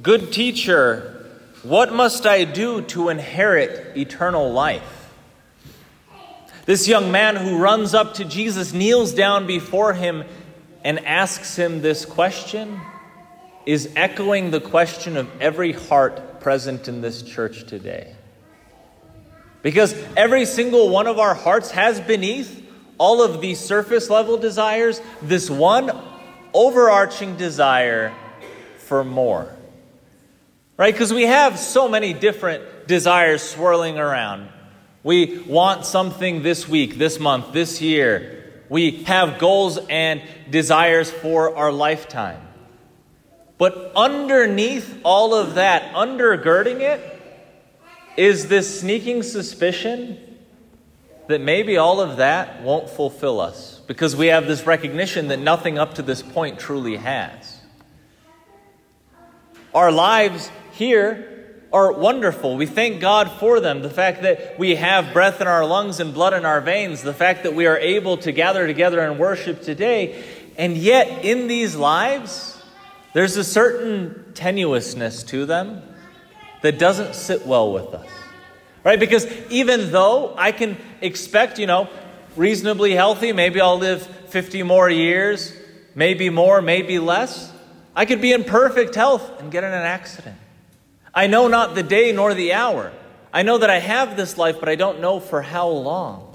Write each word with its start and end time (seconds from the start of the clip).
Good 0.00 0.32
teacher, 0.32 1.26
what 1.62 1.92
must 1.92 2.26
I 2.26 2.44
do 2.44 2.80
to 2.82 3.10
inherit 3.10 3.96
eternal 3.96 4.50
life? 4.50 5.10
This 6.64 6.88
young 6.88 7.12
man 7.12 7.36
who 7.36 7.58
runs 7.58 7.92
up 7.92 8.14
to 8.14 8.24
Jesus, 8.24 8.72
kneels 8.72 9.12
down 9.12 9.46
before 9.46 9.92
him, 9.92 10.24
and 10.82 11.04
asks 11.04 11.56
him 11.56 11.82
this 11.82 12.04
question 12.04 12.80
is 13.66 13.92
echoing 13.94 14.50
the 14.50 14.60
question 14.60 15.16
of 15.16 15.28
every 15.40 15.72
heart 15.72 16.40
present 16.40 16.88
in 16.88 17.00
this 17.00 17.22
church 17.22 17.66
today. 17.66 18.16
Because 19.60 19.94
every 20.16 20.46
single 20.46 20.88
one 20.88 21.06
of 21.06 21.18
our 21.18 21.34
hearts 21.34 21.70
has 21.72 22.00
beneath 22.00 22.66
all 22.98 23.22
of 23.22 23.40
these 23.40 23.60
surface 23.60 24.10
level 24.10 24.36
desires 24.36 25.00
this 25.20 25.50
one 25.50 25.90
overarching 26.54 27.36
desire 27.36 28.12
for 28.78 29.04
more. 29.04 29.54
Right? 30.82 30.92
Because 30.92 31.12
we 31.12 31.26
have 31.26 31.60
so 31.60 31.88
many 31.88 32.12
different 32.12 32.88
desires 32.88 33.40
swirling 33.40 34.00
around. 34.00 34.48
We 35.04 35.38
want 35.46 35.86
something 35.86 36.42
this 36.42 36.68
week, 36.68 36.98
this 36.98 37.20
month, 37.20 37.52
this 37.52 37.80
year. 37.80 38.64
We 38.68 39.04
have 39.04 39.38
goals 39.38 39.78
and 39.88 40.20
desires 40.50 41.08
for 41.08 41.56
our 41.56 41.70
lifetime. 41.70 42.40
But 43.58 43.92
underneath 43.94 44.98
all 45.04 45.36
of 45.36 45.54
that, 45.54 45.94
undergirding 45.94 46.80
it, 46.80 47.22
is 48.16 48.48
this 48.48 48.80
sneaking 48.80 49.22
suspicion 49.22 50.18
that 51.28 51.40
maybe 51.40 51.76
all 51.76 52.00
of 52.00 52.16
that 52.16 52.60
won't 52.64 52.90
fulfill 52.90 53.40
us 53.40 53.80
because 53.86 54.16
we 54.16 54.26
have 54.26 54.48
this 54.48 54.66
recognition 54.66 55.28
that 55.28 55.38
nothing 55.38 55.78
up 55.78 55.94
to 55.94 56.02
this 56.02 56.22
point 56.22 56.58
truly 56.58 56.96
has. 56.96 57.60
Our 59.72 59.92
lives 59.92 60.50
here 60.72 61.32
are 61.72 61.92
wonderful. 61.92 62.56
We 62.56 62.66
thank 62.66 63.00
God 63.00 63.30
for 63.30 63.60
them. 63.60 63.80
The 63.80 63.90
fact 63.90 64.22
that 64.22 64.58
we 64.58 64.74
have 64.76 65.12
breath 65.12 65.40
in 65.40 65.46
our 65.46 65.64
lungs 65.64 66.00
and 66.00 66.12
blood 66.12 66.34
in 66.34 66.44
our 66.44 66.60
veins, 66.60 67.02
the 67.02 67.14
fact 67.14 67.44
that 67.44 67.54
we 67.54 67.66
are 67.66 67.78
able 67.78 68.18
to 68.18 68.32
gather 68.32 68.66
together 68.66 69.00
and 69.00 69.18
worship 69.18 69.62
today. 69.62 70.22
And 70.58 70.76
yet, 70.76 71.24
in 71.24 71.46
these 71.46 71.74
lives, 71.74 72.62
there's 73.14 73.36
a 73.36 73.44
certain 73.44 74.32
tenuousness 74.34 75.26
to 75.28 75.46
them 75.46 75.82
that 76.60 76.78
doesn't 76.78 77.14
sit 77.14 77.46
well 77.46 77.72
with 77.72 77.94
us. 77.94 78.08
Right? 78.84 79.00
Because 79.00 79.26
even 79.50 79.92
though 79.92 80.34
I 80.36 80.52
can 80.52 80.76
expect, 81.00 81.58
you 81.58 81.66
know, 81.66 81.88
reasonably 82.36 82.92
healthy, 82.92 83.32
maybe 83.32 83.60
I'll 83.60 83.78
live 83.78 84.04
50 84.28 84.62
more 84.62 84.90
years, 84.90 85.54
maybe 85.94 86.30
more, 86.30 86.60
maybe 86.60 86.98
less, 86.98 87.52
I 87.94 88.04
could 88.04 88.20
be 88.20 88.32
in 88.32 88.44
perfect 88.44 88.94
health 88.94 89.40
and 89.40 89.50
get 89.50 89.64
in 89.64 89.70
an 89.70 89.84
accident. 89.84 90.36
I 91.14 91.26
know 91.26 91.48
not 91.48 91.74
the 91.74 91.82
day 91.82 92.12
nor 92.12 92.34
the 92.34 92.52
hour. 92.52 92.92
I 93.32 93.42
know 93.42 93.58
that 93.58 93.70
I 93.70 93.78
have 93.78 94.16
this 94.16 94.36
life, 94.36 94.60
but 94.60 94.68
I 94.68 94.74
don't 94.74 95.00
know 95.00 95.20
for 95.20 95.42
how 95.42 95.68
long. 95.68 96.28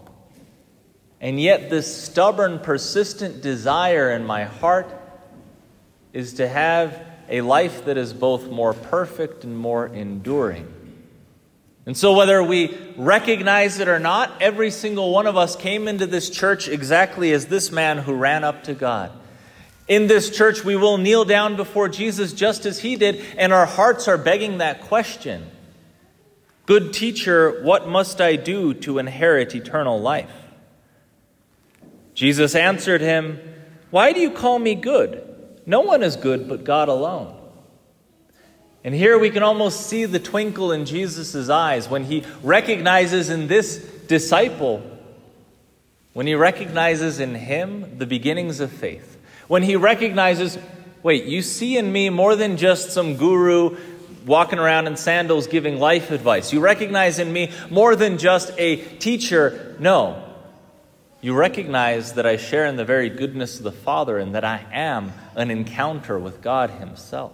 And 1.19 1.39
yet, 1.39 1.69
this 1.69 2.03
stubborn, 2.03 2.59
persistent 2.59 3.41
desire 3.41 4.11
in 4.11 4.23
my 4.23 4.43
heart 4.43 4.93
is 6.13 6.33
to 6.33 6.47
have 6.47 7.03
a 7.29 7.41
life 7.41 7.85
that 7.85 7.97
is 7.97 8.13
both 8.13 8.49
more 8.49 8.73
perfect 8.73 9.43
and 9.43 9.57
more 9.57 9.87
enduring. 9.87 10.73
And 11.87 11.97
so, 11.97 12.15
whether 12.15 12.43
we 12.43 12.77
recognize 12.97 13.79
it 13.79 13.87
or 13.87 13.99
not, 13.99 14.41
every 14.41 14.69
single 14.69 15.11
one 15.11 15.25
of 15.25 15.37
us 15.37 15.55
came 15.55 15.87
into 15.87 16.05
this 16.05 16.29
church 16.29 16.67
exactly 16.67 17.31
as 17.31 17.47
this 17.47 17.71
man 17.71 17.97
who 17.99 18.13
ran 18.13 18.43
up 18.43 18.63
to 18.65 18.73
God. 18.73 19.11
In 19.87 20.07
this 20.07 20.29
church, 20.29 20.63
we 20.63 20.75
will 20.75 20.97
kneel 20.97 21.23
down 21.23 21.55
before 21.55 21.87
Jesus 21.87 22.33
just 22.33 22.65
as 22.65 22.79
he 22.79 22.95
did, 22.97 23.23
and 23.37 23.53
our 23.53 23.65
hearts 23.65 24.07
are 24.07 24.17
begging 24.17 24.57
that 24.57 24.81
question 24.81 25.49
Good 26.65 26.93
teacher, 26.93 27.61
what 27.63 27.87
must 27.87 28.19
I 28.19 28.35
do 28.35 28.73
to 28.73 28.99
inherit 28.99 29.55
eternal 29.55 30.01
life? 30.01 30.29
Jesus 32.13 32.55
answered 32.55 32.99
him, 32.99 33.39
Why 33.89 34.11
do 34.11 34.19
you 34.19 34.31
call 34.31 34.59
me 34.59 34.75
good? 34.75 35.23
No 35.65 35.81
one 35.81 36.03
is 36.03 36.17
good 36.17 36.49
but 36.49 36.65
God 36.65 36.89
alone. 36.89 37.35
And 38.83 38.93
here 38.93 39.17
we 39.17 39.29
can 39.29 39.43
almost 39.43 39.87
see 39.87 40.05
the 40.05 40.19
twinkle 40.19 40.71
in 40.71 40.85
Jesus' 40.85 41.49
eyes 41.49 41.89
when 41.89 42.03
he 42.03 42.23
recognizes 42.41 43.29
in 43.29 43.47
this 43.47 43.77
disciple, 44.07 44.81
when 46.13 46.27
he 46.27 46.35
recognizes 46.35 47.19
in 47.19 47.35
him 47.35 47.97
the 47.97 48.05
beginnings 48.05 48.59
of 48.59 48.71
faith. 48.71 49.16
When 49.47 49.63
he 49.63 49.75
recognizes, 49.75 50.57
wait, 51.03 51.25
you 51.25 51.41
see 51.41 51.77
in 51.77 51.91
me 51.91 52.09
more 52.09 52.35
than 52.35 52.57
just 52.57 52.91
some 52.91 53.15
guru 53.15 53.77
walking 54.25 54.59
around 54.59 54.87
in 54.87 54.97
sandals 54.97 55.47
giving 55.47 55.79
life 55.79 56.11
advice. 56.11 56.51
You 56.51 56.59
recognize 56.59 57.17
in 57.17 57.31
me 57.31 57.51
more 57.69 57.95
than 57.95 58.17
just 58.17 58.51
a 58.57 58.75
teacher. 58.75 59.75
No. 59.79 60.23
You 61.21 61.33
recognize 61.33 62.13
that 62.13 62.25
I 62.25 62.37
share 62.37 62.65
in 62.65 62.75
the 62.75 62.85
very 62.85 63.09
goodness 63.09 63.57
of 63.57 63.63
the 63.63 63.71
Father 63.71 64.17
and 64.17 64.35
that 64.35 64.43
I 64.43 64.65
am 64.71 65.13
an 65.35 65.49
encounter 65.49 66.19
with 66.19 66.41
God 66.41 66.69
Himself. 66.69 67.31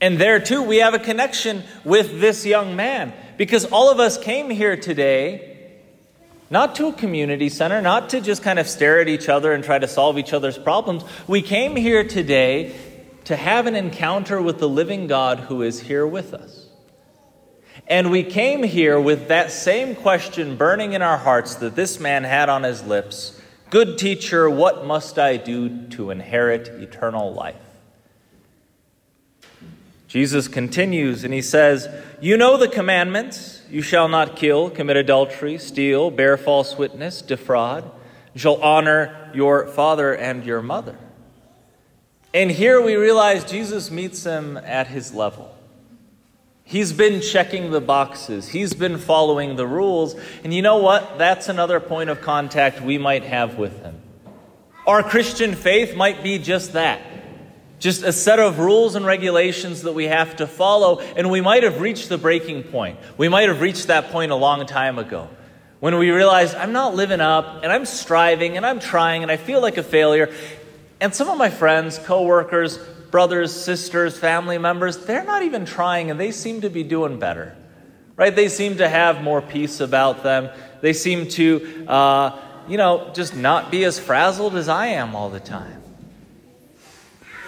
And 0.00 0.18
there 0.18 0.40
too, 0.40 0.62
we 0.62 0.78
have 0.78 0.94
a 0.94 0.98
connection 0.98 1.62
with 1.84 2.20
this 2.20 2.46
young 2.46 2.74
man 2.74 3.12
because 3.36 3.64
all 3.66 3.90
of 3.90 4.00
us 4.00 4.18
came 4.18 4.50
here 4.50 4.76
today 4.76 5.51
not 6.52 6.74
to 6.74 6.86
a 6.88 6.92
community 6.92 7.48
center, 7.48 7.80
not 7.80 8.10
to 8.10 8.20
just 8.20 8.42
kind 8.42 8.58
of 8.58 8.68
stare 8.68 9.00
at 9.00 9.08
each 9.08 9.30
other 9.30 9.54
and 9.54 9.64
try 9.64 9.78
to 9.78 9.88
solve 9.88 10.18
each 10.18 10.34
other's 10.34 10.58
problems. 10.58 11.02
We 11.26 11.40
came 11.40 11.74
here 11.74 12.04
today 12.04 12.76
to 13.24 13.36
have 13.36 13.66
an 13.66 13.74
encounter 13.74 14.42
with 14.42 14.58
the 14.58 14.68
living 14.68 15.06
God 15.06 15.40
who 15.40 15.62
is 15.62 15.80
here 15.80 16.06
with 16.06 16.34
us. 16.34 16.66
And 17.86 18.10
we 18.10 18.22
came 18.22 18.62
here 18.62 19.00
with 19.00 19.28
that 19.28 19.50
same 19.50 19.94
question 19.94 20.56
burning 20.58 20.92
in 20.92 21.00
our 21.00 21.16
hearts 21.16 21.54
that 21.56 21.74
this 21.74 21.98
man 21.98 22.22
had 22.22 22.50
on 22.50 22.64
his 22.64 22.84
lips 22.84 23.40
Good 23.70 23.96
teacher, 23.96 24.50
what 24.50 24.84
must 24.84 25.18
I 25.18 25.38
do 25.38 25.86
to 25.92 26.10
inherit 26.10 26.68
eternal 26.68 27.32
life? 27.32 27.71
Jesus 30.12 30.46
continues 30.46 31.24
and 31.24 31.32
he 31.32 31.40
says, 31.40 31.88
You 32.20 32.36
know 32.36 32.58
the 32.58 32.68
commandments 32.68 33.62
you 33.70 33.80
shall 33.80 34.08
not 34.08 34.36
kill, 34.36 34.68
commit 34.68 34.98
adultery, 34.98 35.56
steal, 35.56 36.10
bear 36.10 36.36
false 36.36 36.76
witness, 36.76 37.22
defraud. 37.22 37.90
You 38.34 38.40
shall 38.40 38.62
honor 38.62 39.30
your 39.32 39.66
father 39.68 40.14
and 40.14 40.44
your 40.44 40.60
mother. 40.60 40.98
And 42.34 42.50
here 42.50 42.78
we 42.82 42.94
realize 42.94 43.42
Jesus 43.42 43.90
meets 43.90 44.22
him 44.24 44.58
at 44.58 44.88
his 44.88 45.14
level. 45.14 45.56
He's 46.62 46.92
been 46.92 47.22
checking 47.22 47.70
the 47.70 47.80
boxes, 47.80 48.48
he's 48.48 48.74
been 48.74 48.98
following 48.98 49.56
the 49.56 49.66
rules. 49.66 50.14
And 50.44 50.52
you 50.52 50.60
know 50.60 50.76
what? 50.76 51.16
That's 51.16 51.48
another 51.48 51.80
point 51.80 52.10
of 52.10 52.20
contact 52.20 52.82
we 52.82 52.98
might 52.98 53.22
have 53.22 53.56
with 53.56 53.80
him. 53.80 54.02
Our 54.86 55.02
Christian 55.02 55.54
faith 55.54 55.96
might 55.96 56.22
be 56.22 56.38
just 56.38 56.74
that 56.74 57.00
just 57.82 58.04
a 58.04 58.12
set 58.12 58.38
of 58.38 58.60
rules 58.60 58.94
and 58.94 59.04
regulations 59.04 59.82
that 59.82 59.92
we 59.92 60.04
have 60.04 60.36
to 60.36 60.46
follow, 60.46 61.00
and 61.00 61.28
we 61.28 61.40
might 61.40 61.64
have 61.64 61.80
reached 61.80 62.08
the 62.08 62.16
breaking 62.16 62.62
point. 62.62 62.96
We 63.18 63.28
might 63.28 63.48
have 63.48 63.60
reached 63.60 63.88
that 63.88 64.12
point 64.12 64.30
a 64.30 64.36
long 64.36 64.64
time 64.66 65.00
ago 65.00 65.28
when 65.80 65.98
we 65.98 66.12
realized 66.12 66.54
I'm 66.54 66.70
not 66.70 66.94
living 66.94 67.20
up, 67.20 67.64
and 67.64 67.72
I'm 67.72 67.84
striving, 67.84 68.56
and 68.56 68.64
I'm 68.64 68.78
trying, 68.78 69.22
and 69.22 69.32
I 69.32 69.36
feel 69.36 69.60
like 69.60 69.78
a 69.78 69.82
failure. 69.82 70.32
And 71.00 71.12
some 71.12 71.28
of 71.28 71.36
my 71.36 71.50
friends, 71.50 71.98
coworkers, 71.98 72.78
brothers, 73.10 73.52
sisters, 73.52 74.16
family 74.16 74.58
members, 74.58 74.98
they're 74.98 75.24
not 75.24 75.42
even 75.42 75.64
trying, 75.64 76.08
and 76.08 76.20
they 76.20 76.30
seem 76.30 76.60
to 76.60 76.70
be 76.70 76.84
doing 76.84 77.18
better. 77.18 77.56
Right? 78.14 78.34
They 78.34 78.48
seem 78.48 78.76
to 78.76 78.88
have 78.88 79.24
more 79.24 79.42
peace 79.42 79.80
about 79.80 80.22
them. 80.22 80.50
They 80.82 80.92
seem 80.92 81.26
to, 81.30 81.86
uh, 81.88 82.38
you 82.68 82.76
know, 82.76 83.10
just 83.12 83.34
not 83.34 83.72
be 83.72 83.84
as 83.84 83.98
frazzled 83.98 84.54
as 84.54 84.68
I 84.68 84.86
am 84.86 85.16
all 85.16 85.30
the 85.30 85.40
time. 85.40 85.81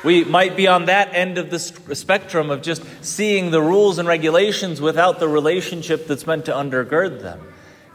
We 0.04 0.22
might 0.22 0.54
be 0.54 0.68
on 0.68 0.84
that 0.84 1.14
end 1.14 1.38
of 1.38 1.48
the 1.48 1.58
spectrum 1.58 2.50
of 2.50 2.60
just 2.60 2.84
seeing 3.02 3.50
the 3.50 3.62
rules 3.62 3.98
and 3.98 4.06
regulations 4.06 4.80
without 4.80 5.18
the 5.18 5.28
relationship 5.28 6.06
that's 6.06 6.26
meant 6.26 6.44
to 6.44 6.52
undergird 6.52 7.22
them. 7.22 7.40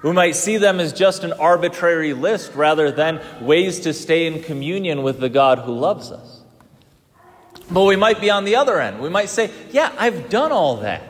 We 0.01 0.11
might 0.11 0.35
see 0.35 0.57
them 0.57 0.79
as 0.79 0.91
just 0.91 1.23
an 1.23 1.33
arbitrary 1.33 2.13
list 2.13 2.55
rather 2.55 2.89
than 2.89 3.21
ways 3.41 3.81
to 3.81 3.93
stay 3.93 4.25
in 4.25 4.41
communion 4.41 5.03
with 5.03 5.19
the 5.19 5.29
God 5.29 5.59
who 5.59 5.73
loves 5.73 6.11
us. 6.11 6.41
But 7.69 7.83
we 7.83 7.95
might 7.95 8.19
be 8.19 8.31
on 8.31 8.45
the 8.45 8.55
other 8.55 8.81
end. 8.81 9.01
We 9.01 9.09
might 9.09 9.29
say, 9.29 9.51
Yeah, 9.71 9.93
I've 9.97 10.29
done 10.29 10.51
all 10.51 10.77
that. 10.77 11.03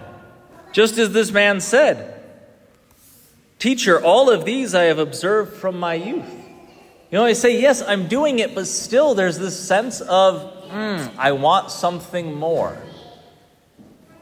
Just 0.74 0.98
as 0.98 1.14
this 1.14 1.32
man 1.32 1.62
said, 1.62 2.22
Teacher, 3.58 4.04
all 4.04 4.30
of 4.30 4.44
these 4.44 4.76
I 4.76 4.84
have 4.84 5.00
observed 5.00 5.54
from 5.54 5.80
my 5.80 5.94
youth. 5.94 6.30
You 7.12 7.18
know, 7.18 7.26
I 7.26 7.34
say, 7.34 7.62
Yes, 7.62 7.82
I'm 7.82 8.08
doing 8.08 8.40
it, 8.40 8.54
but 8.54 8.68
still 8.68 9.14
there's 9.14 9.38
this 9.38 9.58
sense 9.58 10.02
of 10.02 10.59
mm, 10.70 11.12
I 11.18 11.32
want 11.34 11.72
something 11.72 12.34
more. 12.34 12.78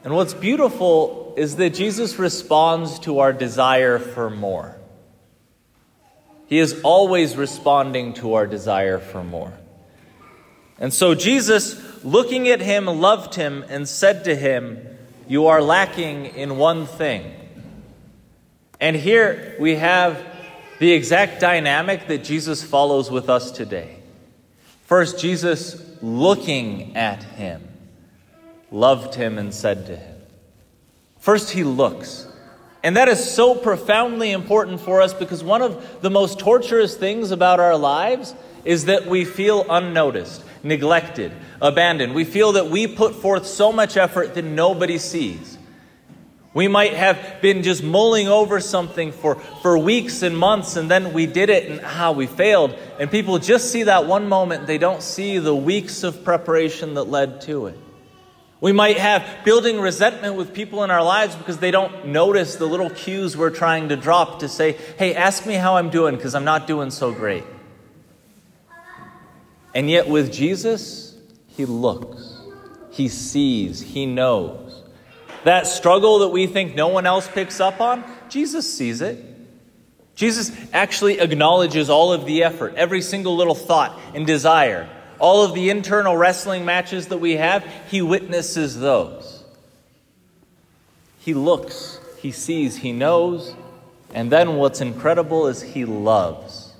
And 0.04 0.14
what's 0.14 0.34
beautiful 0.34 1.34
is 1.36 1.56
that 1.56 1.74
Jesus 1.74 2.18
responds 2.18 2.98
to 3.00 3.18
our 3.18 3.32
desire 3.32 3.98
for 3.98 4.30
more. 4.30 4.76
He 6.46 6.58
is 6.58 6.80
always 6.82 7.36
responding 7.36 8.14
to 8.14 8.34
our 8.34 8.46
desire 8.46 8.98
for 8.98 9.22
more. 9.22 9.52
And 10.78 10.94
so 10.94 11.14
Jesus 11.14 12.04
looking 12.04 12.48
at 12.48 12.60
him, 12.60 12.86
loved 12.86 13.34
him 13.34 13.64
and 13.68 13.88
said 13.88 14.24
to 14.24 14.34
him, 14.34 14.78
You 15.26 15.48
are 15.48 15.60
lacking 15.60 16.26
in 16.26 16.56
one 16.56 16.86
thing. 16.86 17.34
And 18.80 18.96
here 18.96 19.56
we 19.58 19.74
have 19.74 20.24
the 20.78 20.92
exact 20.92 21.40
dynamic 21.40 22.06
that 22.06 22.24
Jesus 22.24 22.62
follows 22.62 23.10
with 23.10 23.28
us 23.28 23.50
today. 23.50 23.97
First, 24.88 25.18
Jesus 25.18 25.84
looking 26.00 26.96
at 26.96 27.22
him, 27.22 27.62
loved 28.70 29.14
him 29.14 29.36
and 29.36 29.52
said 29.52 29.84
to 29.84 29.94
him. 29.94 30.16
First, 31.18 31.50
he 31.50 31.62
looks. 31.62 32.26
And 32.82 32.96
that 32.96 33.06
is 33.06 33.22
so 33.22 33.54
profoundly 33.54 34.30
important 34.30 34.80
for 34.80 35.02
us 35.02 35.12
because 35.12 35.44
one 35.44 35.60
of 35.60 36.00
the 36.00 36.08
most 36.08 36.38
torturous 36.38 36.96
things 36.96 37.32
about 37.32 37.60
our 37.60 37.76
lives 37.76 38.34
is 38.64 38.86
that 38.86 39.04
we 39.04 39.26
feel 39.26 39.66
unnoticed, 39.68 40.42
neglected, 40.62 41.32
abandoned. 41.60 42.14
We 42.14 42.24
feel 42.24 42.52
that 42.52 42.70
we 42.70 42.86
put 42.86 43.14
forth 43.14 43.46
so 43.46 43.70
much 43.70 43.98
effort 43.98 44.34
that 44.36 44.44
nobody 44.46 44.96
sees. 44.96 45.57
We 46.58 46.66
might 46.66 46.94
have 46.94 47.40
been 47.40 47.62
just 47.62 47.84
mulling 47.84 48.26
over 48.26 48.58
something 48.58 49.12
for, 49.12 49.36
for 49.36 49.78
weeks 49.78 50.22
and 50.22 50.36
months, 50.36 50.74
and 50.74 50.90
then 50.90 51.12
we 51.12 51.24
did 51.24 51.50
it, 51.50 51.70
and 51.70 51.80
ah, 51.84 52.10
we 52.10 52.26
failed. 52.26 52.74
And 52.98 53.08
people 53.08 53.38
just 53.38 53.70
see 53.70 53.84
that 53.84 54.06
one 54.06 54.28
moment, 54.28 54.66
they 54.66 54.76
don't 54.76 55.00
see 55.00 55.38
the 55.38 55.54
weeks 55.54 56.02
of 56.02 56.24
preparation 56.24 56.94
that 56.94 57.04
led 57.04 57.42
to 57.42 57.66
it. 57.66 57.78
We 58.60 58.72
might 58.72 58.98
have 58.98 59.24
building 59.44 59.80
resentment 59.80 60.34
with 60.34 60.52
people 60.52 60.82
in 60.82 60.90
our 60.90 61.04
lives 61.04 61.36
because 61.36 61.58
they 61.58 61.70
don't 61.70 62.06
notice 62.06 62.56
the 62.56 62.66
little 62.66 62.90
cues 62.90 63.36
we're 63.36 63.50
trying 63.50 63.90
to 63.90 63.96
drop 63.96 64.40
to 64.40 64.48
say, 64.48 64.72
hey, 64.98 65.14
ask 65.14 65.46
me 65.46 65.54
how 65.54 65.76
I'm 65.76 65.90
doing 65.90 66.16
because 66.16 66.34
I'm 66.34 66.42
not 66.42 66.66
doing 66.66 66.90
so 66.90 67.12
great. 67.12 67.44
And 69.76 69.88
yet, 69.88 70.08
with 70.08 70.32
Jesus, 70.32 71.16
he 71.46 71.66
looks, 71.66 72.36
he 72.90 73.06
sees, 73.06 73.80
he 73.80 74.06
knows. 74.06 74.67
That 75.48 75.66
struggle 75.66 76.18
that 76.18 76.28
we 76.28 76.46
think 76.46 76.74
no 76.74 76.88
one 76.88 77.06
else 77.06 77.26
picks 77.26 77.58
up 77.58 77.80
on, 77.80 78.04
Jesus 78.28 78.70
sees 78.70 79.00
it. 79.00 79.24
Jesus 80.14 80.52
actually 80.74 81.20
acknowledges 81.20 81.88
all 81.88 82.12
of 82.12 82.26
the 82.26 82.42
effort, 82.42 82.74
every 82.76 83.00
single 83.00 83.34
little 83.34 83.54
thought 83.54 83.98
and 84.12 84.26
desire, 84.26 84.86
all 85.18 85.46
of 85.46 85.54
the 85.54 85.70
internal 85.70 86.18
wrestling 86.18 86.66
matches 86.66 87.06
that 87.06 87.16
we 87.16 87.36
have, 87.36 87.64
he 87.90 88.02
witnesses 88.02 88.78
those. 88.78 89.42
He 91.20 91.32
looks, 91.32 91.98
he 92.18 92.30
sees, 92.30 92.76
he 92.76 92.92
knows, 92.92 93.54
and 94.12 94.30
then 94.30 94.56
what's 94.56 94.82
incredible 94.82 95.46
is 95.46 95.62
he 95.62 95.86
loves. 95.86 96.74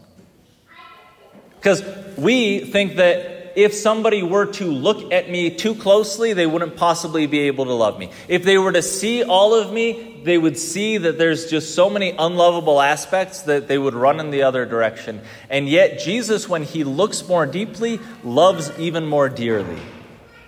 Because 1.56 1.82
we 2.18 2.66
think 2.66 2.96
that 2.96 3.37
if 3.56 3.74
somebody 3.74 4.22
were 4.22 4.46
to 4.46 4.64
look 4.64 5.12
at 5.12 5.30
me 5.30 5.50
too 5.50 5.74
closely, 5.74 6.32
they 6.32 6.46
wouldn't 6.46 6.76
possibly 6.76 7.26
be 7.26 7.40
able 7.40 7.64
to 7.66 7.72
love 7.72 7.98
me. 7.98 8.10
If 8.28 8.44
they 8.44 8.58
were 8.58 8.72
to 8.72 8.82
see 8.82 9.22
all 9.22 9.54
of 9.54 9.72
me, 9.72 10.20
they 10.24 10.38
would 10.38 10.58
see 10.58 10.98
that 10.98 11.18
there's 11.18 11.50
just 11.50 11.74
so 11.74 11.88
many 11.88 12.14
unlovable 12.18 12.80
aspects 12.80 13.42
that 13.42 13.68
they 13.68 13.78
would 13.78 13.94
run 13.94 14.20
in 14.20 14.30
the 14.30 14.42
other 14.42 14.66
direction. 14.66 15.20
And 15.48 15.68
yet, 15.68 16.00
Jesus, 16.00 16.48
when 16.48 16.62
he 16.62 16.84
looks 16.84 17.26
more 17.26 17.46
deeply, 17.46 18.00
loves 18.24 18.70
even 18.78 19.06
more 19.06 19.28
dearly. 19.28 19.80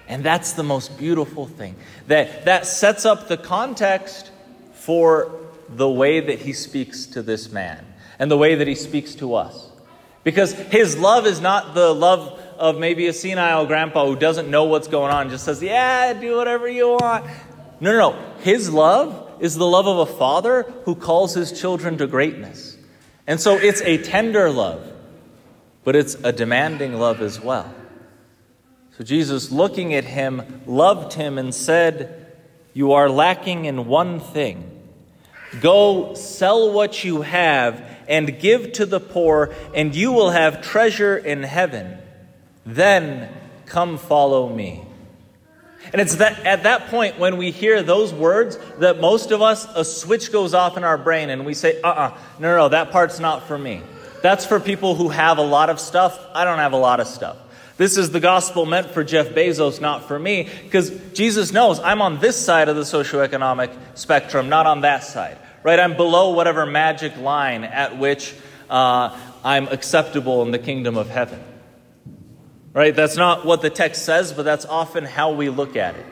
And 0.08 0.24
that's 0.24 0.52
the 0.52 0.64
most 0.64 0.98
beautiful 0.98 1.46
thing. 1.46 1.76
That, 2.08 2.44
that 2.44 2.66
sets 2.66 3.04
up 3.04 3.28
the 3.28 3.36
context 3.36 4.30
for 4.72 5.30
the 5.68 5.88
way 5.88 6.18
that 6.20 6.40
he 6.40 6.52
speaks 6.52 7.06
to 7.06 7.22
this 7.22 7.52
man 7.52 7.86
and 8.18 8.30
the 8.30 8.36
way 8.36 8.56
that 8.56 8.66
he 8.66 8.74
speaks 8.74 9.14
to 9.16 9.34
us. 9.34 9.68
Because 10.24 10.52
his 10.52 10.98
love 10.98 11.26
is 11.26 11.40
not 11.40 11.74
the 11.74 11.94
love 11.94 12.39
of 12.60 12.78
maybe 12.78 13.06
a 13.06 13.12
senile 13.12 13.66
grandpa 13.66 14.06
who 14.06 14.14
doesn't 14.14 14.50
know 14.50 14.64
what's 14.64 14.86
going 14.86 15.10
on, 15.10 15.30
just 15.30 15.44
says, 15.44 15.62
Yeah, 15.62 16.12
do 16.12 16.36
whatever 16.36 16.68
you 16.68 16.90
want. 16.90 17.24
No, 17.80 17.92
no, 17.92 18.10
no. 18.10 18.34
His 18.40 18.70
love 18.70 19.32
is 19.40 19.56
the 19.56 19.66
love 19.66 19.86
of 19.86 19.98
a 19.98 20.06
father 20.06 20.62
who 20.84 20.94
calls 20.94 21.34
his 21.34 21.58
children 21.58 21.96
to 21.98 22.06
greatness. 22.06 22.76
And 23.26 23.40
so 23.40 23.56
it's 23.56 23.80
a 23.80 23.96
tender 23.96 24.50
love, 24.50 24.86
but 25.82 25.96
it's 25.96 26.14
a 26.22 26.32
demanding 26.32 26.94
love 26.94 27.22
as 27.22 27.40
well. 27.40 27.74
So 28.98 29.04
Jesus, 29.04 29.50
looking 29.50 29.94
at 29.94 30.04
him, 30.04 30.62
loved 30.66 31.14
him 31.14 31.38
and 31.38 31.54
said, 31.54 32.36
You 32.74 32.92
are 32.92 33.08
lacking 33.08 33.64
in 33.64 33.86
one 33.86 34.20
thing. 34.20 34.66
Go 35.62 36.12
sell 36.14 36.72
what 36.72 37.02
you 37.02 37.22
have 37.22 37.82
and 38.06 38.38
give 38.38 38.72
to 38.72 38.84
the 38.84 39.00
poor, 39.00 39.54
and 39.74 39.94
you 39.94 40.12
will 40.12 40.30
have 40.30 40.60
treasure 40.60 41.16
in 41.16 41.42
heaven. 41.42 41.96
Then 42.64 43.32
come 43.66 43.98
follow 43.98 44.48
me. 44.48 44.84
And 45.92 46.00
it's 46.00 46.16
that, 46.16 46.44
at 46.44 46.64
that 46.64 46.88
point 46.88 47.18
when 47.18 47.36
we 47.36 47.50
hear 47.50 47.82
those 47.82 48.12
words 48.12 48.58
that 48.78 49.00
most 49.00 49.30
of 49.30 49.40
us, 49.40 49.66
a 49.74 49.84
switch 49.84 50.30
goes 50.30 50.52
off 50.52 50.76
in 50.76 50.84
our 50.84 50.98
brain 50.98 51.30
and 51.30 51.46
we 51.46 51.54
say, 51.54 51.80
uh 51.80 51.88
uh-uh, 51.88 52.08
uh, 52.08 52.18
no, 52.38 52.56
no, 52.56 52.68
that 52.68 52.90
part's 52.90 53.18
not 53.18 53.44
for 53.48 53.56
me. 53.56 53.82
That's 54.22 54.44
for 54.44 54.60
people 54.60 54.94
who 54.94 55.08
have 55.08 55.38
a 55.38 55.42
lot 55.42 55.70
of 55.70 55.80
stuff. 55.80 56.18
I 56.34 56.44
don't 56.44 56.58
have 56.58 56.72
a 56.72 56.78
lot 56.78 57.00
of 57.00 57.06
stuff. 57.06 57.38
This 57.78 57.96
is 57.96 58.10
the 58.10 58.20
gospel 58.20 58.66
meant 58.66 58.90
for 58.90 59.02
Jeff 59.02 59.28
Bezos, 59.28 59.80
not 59.80 60.06
for 60.06 60.18
me, 60.18 60.50
because 60.64 60.90
Jesus 61.14 61.50
knows 61.50 61.80
I'm 61.80 62.02
on 62.02 62.18
this 62.18 62.36
side 62.36 62.68
of 62.68 62.76
the 62.76 62.82
socioeconomic 62.82 63.74
spectrum, 63.94 64.50
not 64.50 64.66
on 64.66 64.82
that 64.82 65.02
side. 65.02 65.38
Right? 65.62 65.80
I'm 65.80 65.96
below 65.96 66.34
whatever 66.34 66.66
magic 66.66 67.16
line 67.16 67.64
at 67.64 67.98
which 67.98 68.34
uh, 68.68 69.18
I'm 69.42 69.66
acceptable 69.68 70.42
in 70.42 70.50
the 70.50 70.58
kingdom 70.58 70.98
of 70.98 71.08
heaven. 71.08 71.42
Right? 72.72 72.94
That's 72.94 73.16
not 73.16 73.44
what 73.44 73.62
the 73.62 73.70
text 73.70 74.04
says, 74.04 74.32
but 74.32 74.44
that's 74.44 74.64
often 74.64 75.04
how 75.04 75.32
we 75.32 75.48
look 75.48 75.76
at 75.76 75.96
it. 75.96 76.06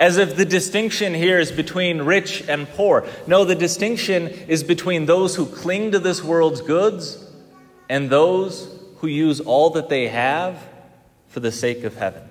As 0.00 0.16
if 0.16 0.36
the 0.36 0.44
distinction 0.44 1.12
here 1.12 1.38
is 1.38 1.52
between 1.52 2.02
rich 2.02 2.48
and 2.48 2.68
poor. 2.68 3.06
No, 3.26 3.44
the 3.44 3.54
distinction 3.54 4.28
is 4.28 4.62
between 4.62 5.06
those 5.06 5.34
who 5.34 5.44
cling 5.44 5.92
to 5.92 5.98
this 5.98 6.22
world's 6.22 6.60
goods 6.60 7.22
and 7.88 8.08
those 8.08 8.74
who 8.98 9.06
use 9.08 9.40
all 9.40 9.70
that 9.70 9.88
they 9.88 10.08
have 10.08 10.62
for 11.28 11.40
the 11.40 11.52
sake 11.52 11.84
of 11.84 11.96
heaven. 11.96 12.22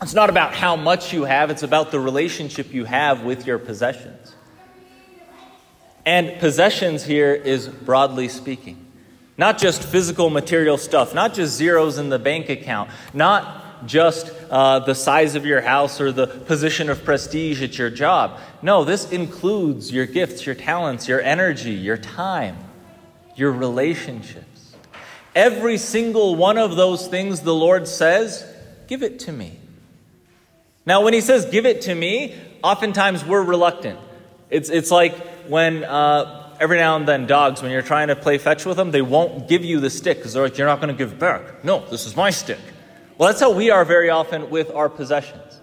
It's 0.00 0.14
not 0.14 0.30
about 0.30 0.54
how 0.54 0.76
much 0.76 1.12
you 1.12 1.24
have, 1.24 1.50
it's 1.50 1.62
about 1.62 1.90
the 1.90 2.00
relationship 2.00 2.72
you 2.72 2.84
have 2.84 3.22
with 3.22 3.46
your 3.46 3.58
possessions. 3.58 4.34
And 6.04 6.38
possessions 6.38 7.02
here 7.02 7.34
is 7.34 7.66
broadly 7.66 8.28
speaking. 8.28 8.85
Not 9.38 9.58
just 9.58 9.82
physical 9.82 10.30
material 10.30 10.78
stuff, 10.78 11.14
not 11.14 11.34
just 11.34 11.56
zeros 11.56 11.98
in 11.98 12.08
the 12.08 12.18
bank 12.18 12.48
account, 12.48 12.90
not 13.12 13.86
just 13.86 14.32
uh, 14.50 14.78
the 14.80 14.94
size 14.94 15.34
of 15.34 15.44
your 15.44 15.60
house 15.60 16.00
or 16.00 16.10
the 16.10 16.26
position 16.26 16.88
of 16.88 17.04
prestige 17.04 17.62
at 17.62 17.76
your 17.76 17.90
job. 17.90 18.40
No, 18.62 18.84
this 18.84 19.12
includes 19.12 19.92
your 19.92 20.06
gifts, 20.06 20.46
your 20.46 20.54
talents, 20.54 21.06
your 21.06 21.20
energy, 21.20 21.72
your 21.72 21.98
time, 21.98 22.56
your 23.34 23.52
relationships. 23.52 24.74
Every 25.34 25.76
single 25.76 26.34
one 26.34 26.56
of 26.56 26.76
those 26.76 27.06
things 27.06 27.40
the 27.40 27.54
Lord 27.54 27.86
says, 27.86 28.42
give 28.86 29.02
it 29.02 29.18
to 29.20 29.32
me. 29.32 29.58
Now, 30.86 31.02
when 31.04 31.12
He 31.12 31.20
says, 31.20 31.44
give 31.44 31.66
it 31.66 31.82
to 31.82 31.94
me, 31.94 32.34
oftentimes 32.64 33.22
we're 33.22 33.42
reluctant. 33.42 34.00
It's, 34.48 34.70
it's 34.70 34.90
like 34.90 35.14
when. 35.48 35.84
Uh, 35.84 36.44
every 36.60 36.78
now 36.78 36.96
and 36.96 37.06
then 37.06 37.26
dogs, 37.26 37.62
when 37.62 37.70
you're 37.70 37.82
trying 37.82 38.08
to 38.08 38.16
play 38.16 38.38
fetch 38.38 38.64
with 38.64 38.76
them, 38.76 38.90
they 38.90 39.02
won't 39.02 39.48
give 39.48 39.64
you 39.64 39.80
the 39.80 39.90
stick 39.90 40.18
because 40.18 40.32
they're 40.32 40.42
like, 40.42 40.58
you're 40.58 40.66
not 40.66 40.80
going 40.80 40.94
to 40.94 40.98
give 40.98 41.18
back. 41.18 41.64
No, 41.64 41.84
this 41.86 42.06
is 42.06 42.16
my 42.16 42.30
stick. 42.30 42.60
Well, 43.18 43.28
that's 43.28 43.40
how 43.40 43.52
we 43.52 43.70
are 43.70 43.84
very 43.84 44.10
often 44.10 44.50
with 44.50 44.70
our 44.70 44.88
possessions. 44.88 45.60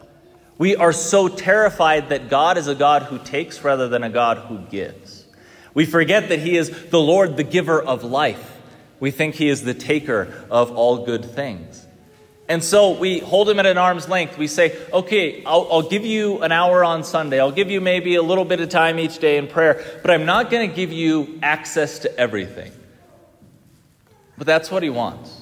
We 0.57 0.75
are 0.75 0.93
so 0.93 1.27
terrified 1.27 2.09
that 2.09 2.29
God 2.29 2.57
is 2.57 2.67
a 2.67 2.75
God 2.75 3.03
who 3.03 3.19
takes 3.19 3.63
rather 3.63 3.88
than 3.88 4.03
a 4.03 4.09
God 4.09 4.38
who 4.38 4.59
gives. 4.59 5.25
We 5.73 5.85
forget 5.85 6.29
that 6.29 6.39
He 6.39 6.57
is 6.57 6.89
the 6.89 7.00
Lord, 7.00 7.38
the 7.38 7.43
giver 7.43 7.81
of 7.81 8.03
life. 8.03 8.62
We 9.00 9.12
think 9.12 9.35
He 9.35 9.50
is 9.50 9.63
the 9.63 9.73
taker 9.73 10.45
of 10.50 10.71
all 10.71 11.05
good 11.05 11.25
things. 11.25 11.85
And 12.50 12.63
so 12.63 12.91
we 12.97 13.19
hold 13.19 13.50
him 13.50 13.59
at 13.59 13.65
an 13.65 13.77
arm's 13.77 14.09
length. 14.09 14.38
We 14.38 14.47
say, 14.47 14.77
okay, 14.91 15.43
I'll, 15.45 15.67
I'll, 15.71 15.89
give 15.89 16.05
you 16.05 16.41
an 16.41 16.51
hour 16.51 16.83
on 16.83 17.03
Sunday. 17.05 17.39
I'll 17.39 17.53
give 17.53 17.71
you 17.71 17.79
maybe 17.79 18.15
a 18.15 18.21
little 18.21 18.43
bit 18.43 18.59
of 18.59 18.69
time 18.69 19.00
each 19.00 19.19
day 19.19 19.38
in 19.38 19.47
prayer, 19.47 19.81
but 20.01 20.12
I'm 20.12 20.25
not 20.25 20.51
going 20.51 20.69
to 20.69 20.75
give 20.75 20.91
you 20.91 21.39
access 21.41 22.00
to 22.00 22.19
everything. 22.19 22.71
But 24.38 24.45
that's 24.45 24.69
what 24.69 24.83
he 24.83 24.89
wants. 24.89 25.39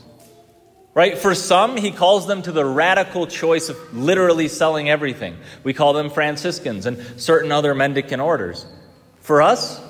Right? 0.93 1.17
For 1.17 1.33
some, 1.33 1.77
he 1.77 1.91
calls 1.91 2.27
them 2.27 2.41
to 2.43 2.51
the 2.51 2.65
radical 2.65 3.25
choice 3.25 3.69
of 3.69 3.77
literally 3.97 4.47
selling 4.47 4.89
everything. 4.89 5.37
We 5.63 5.73
call 5.73 5.93
them 5.93 6.09
Franciscans 6.09 6.85
and 6.85 7.19
certain 7.19 7.51
other 7.51 7.73
mendicant 7.73 8.21
orders. 8.21 8.65
For 9.21 9.41
us, 9.41 9.81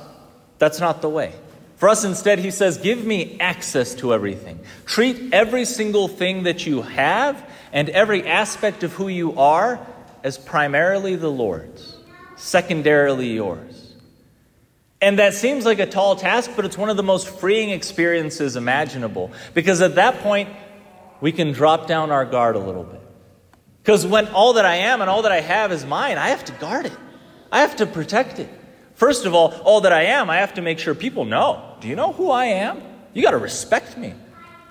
that's 0.59 0.79
not 0.79 1.01
the 1.01 1.09
way. 1.09 1.33
For 1.81 1.89
us, 1.89 2.03
instead, 2.03 2.37
he 2.37 2.51
says, 2.51 2.77
Give 2.77 3.03
me 3.03 3.39
access 3.39 3.95
to 3.95 4.13
everything. 4.13 4.59
Treat 4.85 5.33
every 5.33 5.65
single 5.65 6.07
thing 6.07 6.43
that 6.43 6.67
you 6.67 6.83
have 6.83 7.43
and 7.73 7.89
every 7.89 8.27
aspect 8.27 8.83
of 8.83 8.93
who 8.93 9.07
you 9.07 9.39
are 9.39 9.83
as 10.23 10.37
primarily 10.37 11.15
the 11.15 11.31
Lord's, 11.31 11.97
secondarily 12.35 13.31
yours. 13.31 13.95
And 15.01 15.17
that 15.17 15.33
seems 15.33 15.65
like 15.65 15.79
a 15.79 15.87
tall 15.87 16.15
task, 16.15 16.51
but 16.55 16.65
it's 16.65 16.77
one 16.77 16.91
of 16.91 16.97
the 16.97 17.03
most 17.03 17.27
freeing 17.27 17.71
experiences 17.71 18.55
imaginable. 18.55 19.31
Because 19.55 19.81
at 19.81 19.95
that 19.95 20.19
point, 20.19 20.49
we 21.19 21.31
can 21.31 21.51
drop 21.51 21.87
down 21.87 22.11
our 22.11 22.25
guard 22.25 22.55
a 22.55 22.59
little 22.59 22.83
bit. 22.83 23.01
Because 23.81 24.05
when 24.05 24.27
all 24.27 24.53
that 24.53 24.65
I 24.67 24.75
am 24.75 25.01
and 25.01 25.09
all 25.09 25.23
that 25.23 25.31
I 25.31 25.41
have 25.41 25.71
is 25.71 25.83
mine, 25.83 26.19
I 26.19 26.27
have 26.27 26.45
to 26.45 26.51
guard 26.51 26.85
it, 26.85 26.97
I 27.51 27.61
have 27.61 27.77
to 27.77 27.87
protect 27.87 28.37
it. 28.37 28.51
First 28.93 29.25
of 29.25 29.33
all, 29.33 29.51
all 29.63 29.81
that 29.81 29.91
I 29.91 30.03
am, 30.03 30.29
I 30.29 30.37
have 30.41 30.53
to 30.53 30.61
make 30.61 30.77
sure 30.77 30.93
people 30.93 31.25
know. 31.25 31.69
Do 31.81 31.87
you 31.87 31.95
know 31.95 32.13
who 32.13 32.29
I 32.29 32.45
am? 32.45 32.81
You 33.13 33.23
got 33.23 33.31
to 33.31 33.37
respect 33.37 33.97
me. 33.97 34.13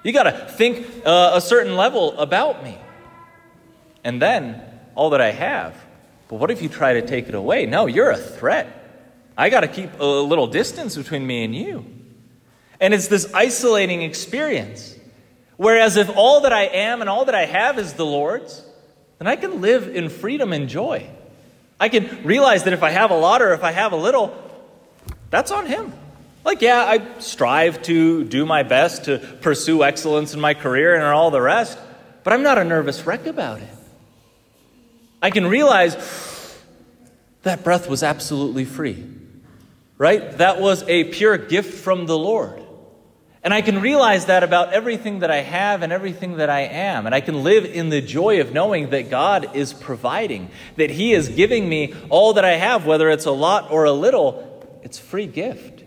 You 0.05 0.13
got 0.13 0.23
to 0.23 0.33
think 0.33 0.87
uh, 1.05 1.33
a 1.35 1.41
certain 1.41 1.77
level 1.77 2.19
about 2.19 2.65
me. 2.65 2.79
And 4.05 4.23
then, 4.23 4.63
all 4.95 5.11
that 5.11 5.21
I 5.21 5.33
have. 5.33 5.77
But 6.29 6.37
what 6.37 6.51
if 6.51 6.63
you 6.63 6.69
try 6.69 6.95
to 6.95 7.07
take 7.07 7.29
it 7.29 7.35
away? 7.35 7.67
No, 7.67 7.87
you're 7.87 8.11
a 8.11 8.17
threat. 8.17 8.77
I 9.37 9.51
got 9.51 9.61
to 9.61 9.69
keep 9.69 9.91
a 9.99 10.05
little 10.05 10.47
distance 10.47 10.97
between 10.97 11.27
me 11.27 11.45
and 11.45 11.55
you. 11.55 11.85
And 12.79 12.95
it's 12.95 13.09
this 13.09 13.33
isolating 13.35 14.03
experience. 14.03 14.97
Whereas 15.57 15.97
if 15.97 16.09
all 16.17 16.43
that 16.43 16.53
I 16.53 16.63
am 16.63 17.01
and 17.01 17.11
all 17.11 17.25
that 17.25 17.35
I 17.35 17.45
have 17.45 17.79
is 17.79 17.95
the 17.95 18.07
Lord's, 18.07 18.65
then 19.19 19.27
I 19.27 19.37
can 19.37 19.61
live 19.61 19.95
in 19.95 20.09
freedom 20.09 20.53
and 20.53 20.69
joy. 20.69 21.11
I 21.79 21.89
can 21.89 22.25
realize 22.25 22.65
that 22.65 22.73
if 22.73 22.83
I 22.83 22.91
have 22.91 23.11
a 23.11 23.19
lot 23.19 23.43
or 23.43 23.53
if 23.53 23.65
I 23.65 23.73
have 23.73 23.93
a 23.93 23.97
little, 23.97 24.35
that's 25.29 25.51
on 25.51 25.67
Him. 25.67 25.93
Like, 26.45 26.63
yeah, 26.63 26.85
I 26.85 27.19
strive 27.21 27.83
to 27.83 28.25
do 28.25 28.47
my 28.47 28.63
best 28.63 29.05
to 29.05 29.19
pursue 29.19 29.83
excellence 29.85 30.33
in 30.33 30.41
my 30.41 30.55
career 30.55 30.95
and 30.95 31.05
all 31.05 31.31
the 31.31 31.41
rest, 31.41 31.79
but 32.25 32.33
I'm 32.33 32.43
not 32.43 32.59
a 32.59 32.65
nervous 32.65 33.05
wreck 33.05 33.27
about 33.27 33.61
it. 33.61 33.69
I 35.23 35.31
can 35.31 35.47
realize 35.47 35.97
that 37.43 37.63
breath 37.63 37.89
was 37.89 38.03
absolutely 38.03 38.65
free, 38.65 39.05
right? 39.99 40.39
That 40.39 40.61
was 40.61 40.83
a 40.89 41.05
pure 41.05 41.37
gift 41.37 41.75
from 41.75 42.07
the 42.07 42.17
Lord. 42.17 42.63
And 43.43 43.55
I 43.55 43.63
can 43.63 43.81
realize 43.81 44.27
that 44.27 44.43
about 44.43 44.75
everything 44.75 45.21
that 45.21 45.31
I 45.31 45.39
have 45.39 45.83
and 45.83 45.93
everything 45.93 46.37
that 46.37 46.51
I 46.51 46.61
am. 46.61 47.07
And 47.07 47.15
I 47.15 47.23
can 47.23 47.43
live 47.43 47.65
in 47.65 47.89
the 47.89 48.03
joy 48.03 48.43
of 48.43 48.53
knowing 48.53 48.91
that 48.91 49.09
God 49.09 49.57
is 49.57 49.73
providing, 49.73 50.51
that 50.77 50.91
He 50.91 51.15
is 51.15 51.29
giving 51.29 51.67
me 51.67 51.95
all 52.11 52.35
that 52.35 52.45
I 52.45 52.57
have, 52.57 52.85
whether 52.85 53.09
it's 53.09 53.25
a 53.25 53.31
lot 53.31 53.71
or 53.71 53.85
a 53.85 53.93
little, 53.93 54.81
it's 54.83 54.99
free 54.99 55.27
gift. 55.27 55.80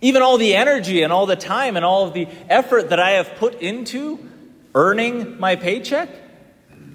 Even 0.00 0.22
all 0.22 0.38
the 0.38 0.54
energy 0.54 1.02
and 1.02 1.12
all 1.12 1.26
the 1.26 1.36
time 1.36 1.76
and 1.76 1.84
all 1.84 2.06
of 2.06 2.14
the 2.14 2.26
effort 2.48 2.90
that 2.90 2.98
I 2.98 3.12
have 3.12 3.36
put 3.36 3.60
into 3.60 4.18
earning 4.74 5.38
my 5.38 5.56
paycheck, 5.56 6.08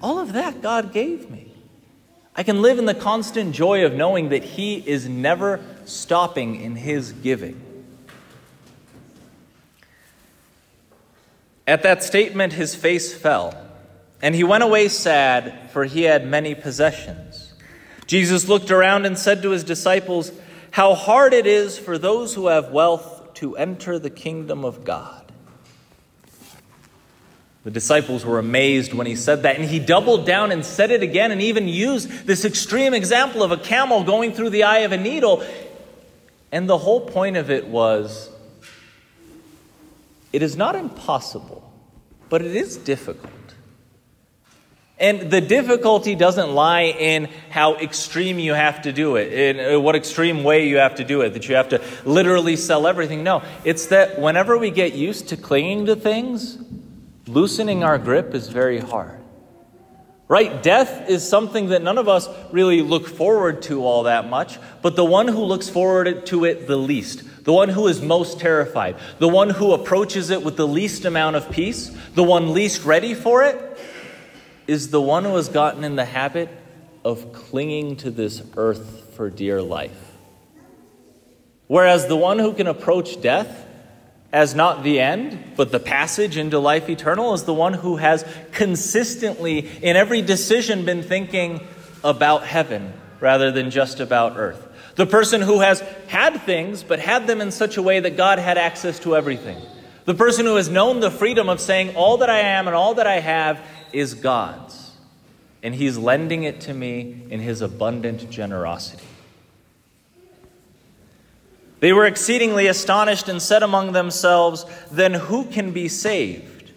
all 0.00 0.18
of 0.18 0.32
that 0.32 0.60
God 0.62 0.92
gave 0.92 1.30
me. 1.30 1.52
I 2.34 2.42
can 2.42 2.62
live 2.62 2.78
in 2.78 2.84
the 2.84 2.94
constant 2.94 3.54
joy 3.54 3.84
of 3.84 3.94
knowing 3.94 4.30
that 4.30 4.44
He 4.44 4.76
is 4.76 5.08
never 5.08 5.60
stopping 5.84 6.60
in 6.60 6.76
His 6.76 7.12
giving. 7.12 7.62
At 11.66 11.82
that 11.82 12.04
statement, 12.04 12.52
his 12.52 12.74
face 12.76 13.12
fell, 13.12 13.54
and 14.22 14.34
he 14.34 14.44
went 14.44 14.62
away 14.62 14.88
sad, 14.88 15.70
for 15.72 15.84
he 15.84 16.02
had 16.02 16.24
many 16.26 16.54
possessions. 16.54 17.54
Jesus 18.06 18.46
looked 18.48 18.70
around 18.70 19.04
and 19.04 19.18
said 19.18 19.42
to 19.42 19.50
his 19.50 19.64
disciples, 19.64 20.30
How 20.76 20.94
hard 20.94 21.32
it 21.32 21.46
is 21.46 21.78
for 21.78 21.96
those 21.96 22.34
who 22.34 22.48
have 22.48 22.70
wealth 22.70 23.32
to 23.36 23.56
enter 23.56 23.98
the 23.98 24.10
kingdom 24.10 24.62
of 24.62 24.84
God. 24.84 25.24
The 27.64 27.70
disciples 27.70 28.26
were 28.26 28.38
amazed 28.38 28.92
when 28.92 29.06
he 29.06 29.16
said 29.16 29.44
that, 29.44 29.56
and 29.56 29.64
he 29.64 29.78
doubled 29.78 30.26
down 30.26 30.52
and 30.52 30.62
said 30.62 30.90
it 30.90 31.02
again, 31.02 31.32
and 31.32 31.40
even 31.40 31.66
used 31.66 32.26
this 32.26 32.44
extreme 32.44 32.92
example 32.92 33.42
of 33.42 33.52
a 33.52 33.56
camel 33.56 34.04
going 34.04 34.34
through 34.34 34.50
the 34.50 34.64
eye 34.64 34.80
of 34.80 34.92
a 34.92 34.98
needle. 34.98 35.42
And 36.52 36.68
the 36.68 36.76
whole 36.76 37.00
point 37.00 37.38
of 37.38 37.50
it 37.50 37.66
was 37.68 38.28
it 40.30 40.42
is 40.42 40.58
not 40.58 40.76
impossible, 40.76 41.72
but 42.28 42.42
it 42.42 42.54
is 42.54 42.76
difficult. 42.76 43.32
And 44.98 45.30
the 45.30 45.42
difficulty 45.42 46.14
doesn't 46.14 46.54
lie 46.54 46.84
in 46.84 47.28
how 47.50 47.76
extreme 47.76 48.38
you 48.38 48.54
have 48.54 48.82
to 48.82 48.92
do 48.92 49.16
it, 49.16 49.32
in 49.32 49.74
uh, 49.74 49.78
what 49.78 49.94
extreme 49.94 50.42
way 50.42 50.68
you 50.68 50.78
have 50.78 50.94
to 50.94 51.04
do 51.04 51.20
it, 51.20 51.34
that 51.34 51.48
you 51.48 51.54
have 51.54 51.68
to 51.70 51.82
literally 52.04 52.56
sell 52.56 52.86
everything. 52.86 53.22
No, 53.22 53.42
it's 53.64 53.86
that 53.86 54.18
whenever 54.18 54.56
we 54.56 54.70
get 54.70 54.94
used 54.94 55.28
to 55.28 55.36
clinging 55.36 55.84
to 55.86 55.96
things, 55.96 56.58
Loosening 57.26 57.82
our 57.82 57.98
grip 57.98 58.34
is 58.34 58.48
very 58.48 58.78
hard. 58.78 59.20
Right? 60.28 60.62
Death 60.62 61.08
is 61.08 61.28
something 61.28 61.68
that 61.68 61.82
none 61.82 61.98
of 61.98 62.08
us 62.08 62.28
really 62.50 62.82
look 62.82 63.06
forward 63.06 63.62
to 63.62 63.84
all 63.84 64.04
that 64.04 64.28
much, 64.28 64.58
but 64.82 64.96
the 64.96 65.04
one 65.04 65.28
who 65.28 65.42
looks 65.42 65.68
forward 65.68 66.26
to 66.26 66.44
it 66.44 66.66
the 66.66 66.76
least, 66.76 67.44
the 67.44 67.52
one 67.52 67.68
who 67.68 67.86
is 67.86 68.00
most 68.00 68.40
terrified, 68.40 68.96
the 69.18 69.28
one 69.28 69.50
who 69.50 69.72
approaches 69.72 70.30
it 70.30 70.42
with 70.42 70.56
the 70.56 70.66
least 70.66 71.04
amount 71.04 71.36
of 71.36 71.50
peace, 71.50 71.96
the 72.14 72.24
one 72.24 72.54
least 72.54 72.84
ready 72.84 73.14
for 73.14 73.44
it, 73.44 73.75
is 74.66 74.90
the 74.90 75.00
one 75.00 75.24
who 75.24 75.36
has 75.36 75.48
gotten 75.48 75.84
in 75.84 75.96
the 75.96 76.04
habit 76.04 76.48
of 77.04 77.32
clinging 77.32 77.96
to 77.96 78.10
this 78.10 78.42
earth 78.56 79.14
for 79.14 79.30
dear 79.30 79.62
life. 79.62 80.12
Whereas 81.66 82.06
the 82.06 82.16
one 82.16 82.38
who 82.38 82.52
can 82.52 82.66
approach 82.66 83.20
death 83.20 83.64
as 84.32 84.54
not 84.54 84.82
the 84.82 85.00
end, 85.00 85.38
but 85.56 85.72
the 85.72 85.80
passage 85.80 86.36
into 86.36 86.58
life 86.58 86.90
eternal, 86.90 87.32
is 87.32 87.44
the 87.44 87.54
one 87.54 87.72
who 87.72 87.96
has 87.96 88.24
consistently, 88.52 89.60
in 89.82 89.96
every 89.96 90.20
decision, 90.20 90.84
been 90.84 91.02
thinking 91.02 91.60
about 92.04 92.44
heaven 92.44 92.92
rather 93.20 93.50
than 93.50 93.70
just 93.70 94.00
about 94.00 94.36
earth. 94.36 94.62
The 94.96 95.06
person 95.06 95.40
who 95.40 95.60
has 95.60 95.80
had 96.08 96.42
things, 96.42 96.82
but 96.82 96.98
had 96.98 97.26
them 97.26 97.40
in 97.40 97.50
such 97.50 97.76
a 97.76 97.82
way 97.82 98.00
that 98.00 98.16
God 98.16 98.38
had 98.38 98.58
access 98.58 98.98
to 99.00 99.16
everything. 99.16 99.58
The 100.06 100.14
person 100.14 100.46
who 100.46 100.56
has 100.56 100.68
known 100.68 101.00
the 101.00 101.10
freedom 101.10 101.48
of 101.48 101.60
saying, 101.60 101.96
All 101.96 102.18
that 102.18 102.30
I 102.30 102.40
am 102.40 102.66
and 102.66 102.76
all 102.76 102.94
that 102.94 103.06
I 103.06 103.20
have 103.20 103.60
is 103.96 104.14
God's. 104.14 104.92
And 105.62 105.74
He's 105.74 105.96
lending 105.96 106.44
it 106.44 106.60
to 106.62 106.74
me 106.74 107.22
in 107.30 107.40
His 107.40 107.62
abundant 107.62 108.30
generosity. 108.30 109.02
They 111.80 111.92
were 111.92 112.06
exceedingly 112.06 112.66
astonished 112.66 113.28
and 113.28 113.40
said 113.40 113.62
among 113.62 113.92
themselves, 113.92 114.64
Then 114.90 115.14
who 115.14 115.46
can 115.46 115.72
be 115.72 115.88
saved? 115.88 116.70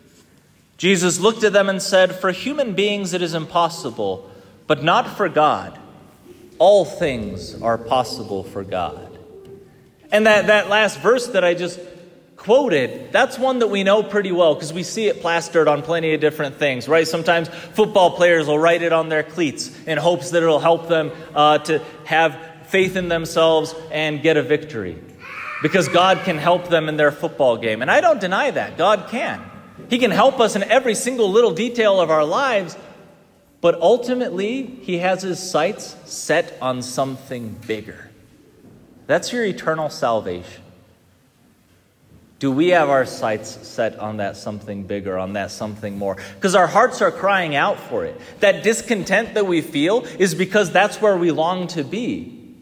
Jesus 0.78 1.20
looked 1.20 1.44
at 1.44 1.54
them 1.54 1.68
and 1.70 1.82
said, 1.82 2.16
For 2.16 2.32
human 2.32 2.74
beings 2.74 3.14
it 3.14 3.22
is 3.22 3.34
impossible, 3.34 4.30
but 4.66 4.84
not 4.84 5.18
for 5.18 5.28
God. 5.28 5.78
All 6.58 6.86
things 6.86 7.62
are 7.62 7.78
possible 7.78 8.44
for 8.44 8.64
God. 8.64 9.18
And 10.12 10.26
that, 10.26 10.48
that 10.48 10.70
last 10.70 11.00
verse 11.00 11.28
that 11.28 11.44
I 11.44 11.54
just 11.54 11.80
quoted, 12.40 13.12
that's 13.12 13.38
one 13.38 13.60
that 13.60 13.68
we 13.68 13.84
know 13.84 14.02
pretty 14.02 14.32
well 14.32 14.56
because 14.56 14.72
we 14.72 14.82
see 14.82 15.08
it 15.08 15.22
plastered 15.22 15.68
on 15.68 15.82
plenty 15.82 16.14
of 16.14 16.22
different 16.22 16.56
things, 16.56 16.88
right? 16.88 17.08
Sometimes 17.08 17.50
football 17.50 18.12
players 18.12 18.48
will 18.48 18.58
write 18.58 18.82
it 18.82 18.94
on 18.94 19.10
their 19.10 19.24
cleats 19.24 19.78
in 19.86 19.98
hopes 19.98 20.32
that 20.32 20.42
it'll 20.42 20.60
help 20.60 20.88
them 20.88 21.12
uh, 21.36 21.58
to 21.60 21.84
have 22.06 22.40
faith 22.68 22.96
in 22.96 23.10
themselves 23.10 23.76
and 23.92 24.22
get 24.22 24.38
a 24.38 24.42
victory. 24.42 24.98
Because 25.62 25.90
God 25.90 26.24
can 26.24 26.38
help 26.38 26.70
them 26.70 26.88
in 26.88 26.96
their 26.96 27.12
football 27.12 27.58
game. 27.58 27.82
And 27.82 27.92
I 27.92 28.00
don't 28.00 28.22
deny 28.22 28.50
that. 28.52 28.78
God 28.78 29.10
can. 29.10 29.44
He 29.90 30.00
can 30.00 30.12
help 30.12 30.40
us 30.40 30.56
in 30.56 30.64
every 30.64 30.96
single 30.96 31.30
little 31.30 31.52
detail 31.52 32.00
of 32.00 32.10
our 32.10 32.24
lives. 32.24 32.78
But 33.60 33.82
ultimately, 33.82 34.64
He 34.64 35.00
has 35.00 35.24
His 35.24 35.40
sights 35.40 35.98
set 36.06 36.58
on 36.62 36.82
something 36.84 37.60
bigger. 37.68 38.10
That's 39.08 39.34
your 39.34 39.44
eternal 39.44 39.90
salvation. 39.90 40.64
Do 42.40 42.52
we 42.52 42.70
have 42.70 42.90
our 42.90 43.06
sights 43.06 43.68
set 43.68 44.00
on 44.00 44.18
that 44.18 44.38
something 44.38 44.84
bigger, 44.84 45.18
on 45.18 45.34
that 45.34 45.52
something 45.52 45.98
more? 45.98 46.16
Because 46.36 46.56
our 46.56 46.68
hearts 46.68 47.02
are 47.02 47.12
crying 47.12 47.54
out 47.54 47.78
for 47.78 48.06
it. 48.06 48.20
That 48.40 48.64
discontent 48.64 49.34
that 49.34 49.46
we 49.46 49.62
feel 49.62 50.06
is 50.18 50.34
because 50.36 50.72
that's 50.72 51.02
where 51.02 51.18
we 51.18 51.32
long 51.32 51.68
to 51.68 51.84
be. 51.84 52.56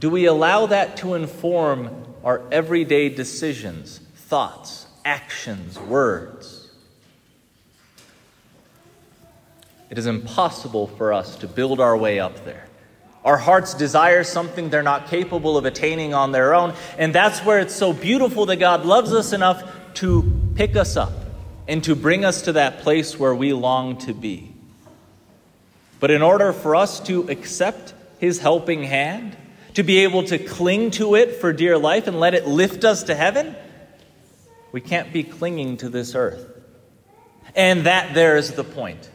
Do 0.00 0.10
we 0.10 0.24
allow 0.24 0.66
that 0.66 0.96
to 0.98 1.14
inform 1.14 2.04
our 2.24 2.42
everyday 2.50 3.08
decisions, 3.08 4.00
thoughts, 4.16 4.86
actions, 5.04 5.78
words? 5.78 6.70
It 9.88 9.98
is 9.98 10.06
impossible 10.06 10.88
for 10.88 11.12
us 11.12 11.36
to 11.36 11.46
build 11.46 11.78
our 11.78 11.96
way 11.96 12.18
up 12.18 12.44
there. 12.44 12.66
Our 13.24 13.36
hearts 13.36 13.74
desire 13.74 14.24
something 14.24 14.70
they're 14.70 14.82
not 14.82 15.08
capable 15.08 15.56
of 15.56 15.64
attaining 15.64 16.12
on 16.12 16.32
their 16.32 16.54
own, 16.54 16.74
and 16.98 17.14
that's 17.14 17.40
where 17.40 17.60
it's 17.60 17.74
so 17.74 17.92
beautiful 17.92 18.46
that 18.46 18.56
God 18.56 18.84
loves 18.84 19.12
us 19.12 19.32
enough 19.32 19.62
to 19.94 20.52
pick 20.56 20.74
us 20.74 20.96
up 20.96 21.12
and 21.68 21.84
to 21.84 21.94
bring 21.94 22.24
us 22.24 22.42
to 22.42 22.52
that 22.54 22.80
place 22.80 23.18
where 23.18 23.34
we 23.34 23.52
long 23.52 23.96
to 23.98 24.12
be. 24.12 24.52
But 26.00 26.10
in 26.10 26.20
order 26.20 26.52
for 26.52 26.74
us 26.74 26.98
to 27.00 27.28
accept 27.28 27.94
His 28.18 28.40
helping 28.40 28.82
hand, 28.82 29.36
to 29.74 29.84
be 29.84 29.98
able 29.98 30.24
to 30.24 30.38
cling 30.38 30.90
to 30.92 31.14
it 31.14 31.36
for 31.36 31.52
dear 31.52 31.78
life 31.78 32.08
and 32.08 32.18
let 32.18 32.34
it 32.34 32.46
lift 32.46 32.84
us 32.84 33.04
to 33.04 33.14
heaven, 33.14 33.54
we 34.72 34.80
can't 34.80 35.12
be 35.12 35.22
clinging 35.22 35.76
to 35.78 35.88
this 35.88 36.16
earth. 36.16 36.44
And 37.54 37.86
that 37.86 38.14
there 38.14 38.36
is 38.36 38.52
the 38.52 38.64
point. 38.64 39.10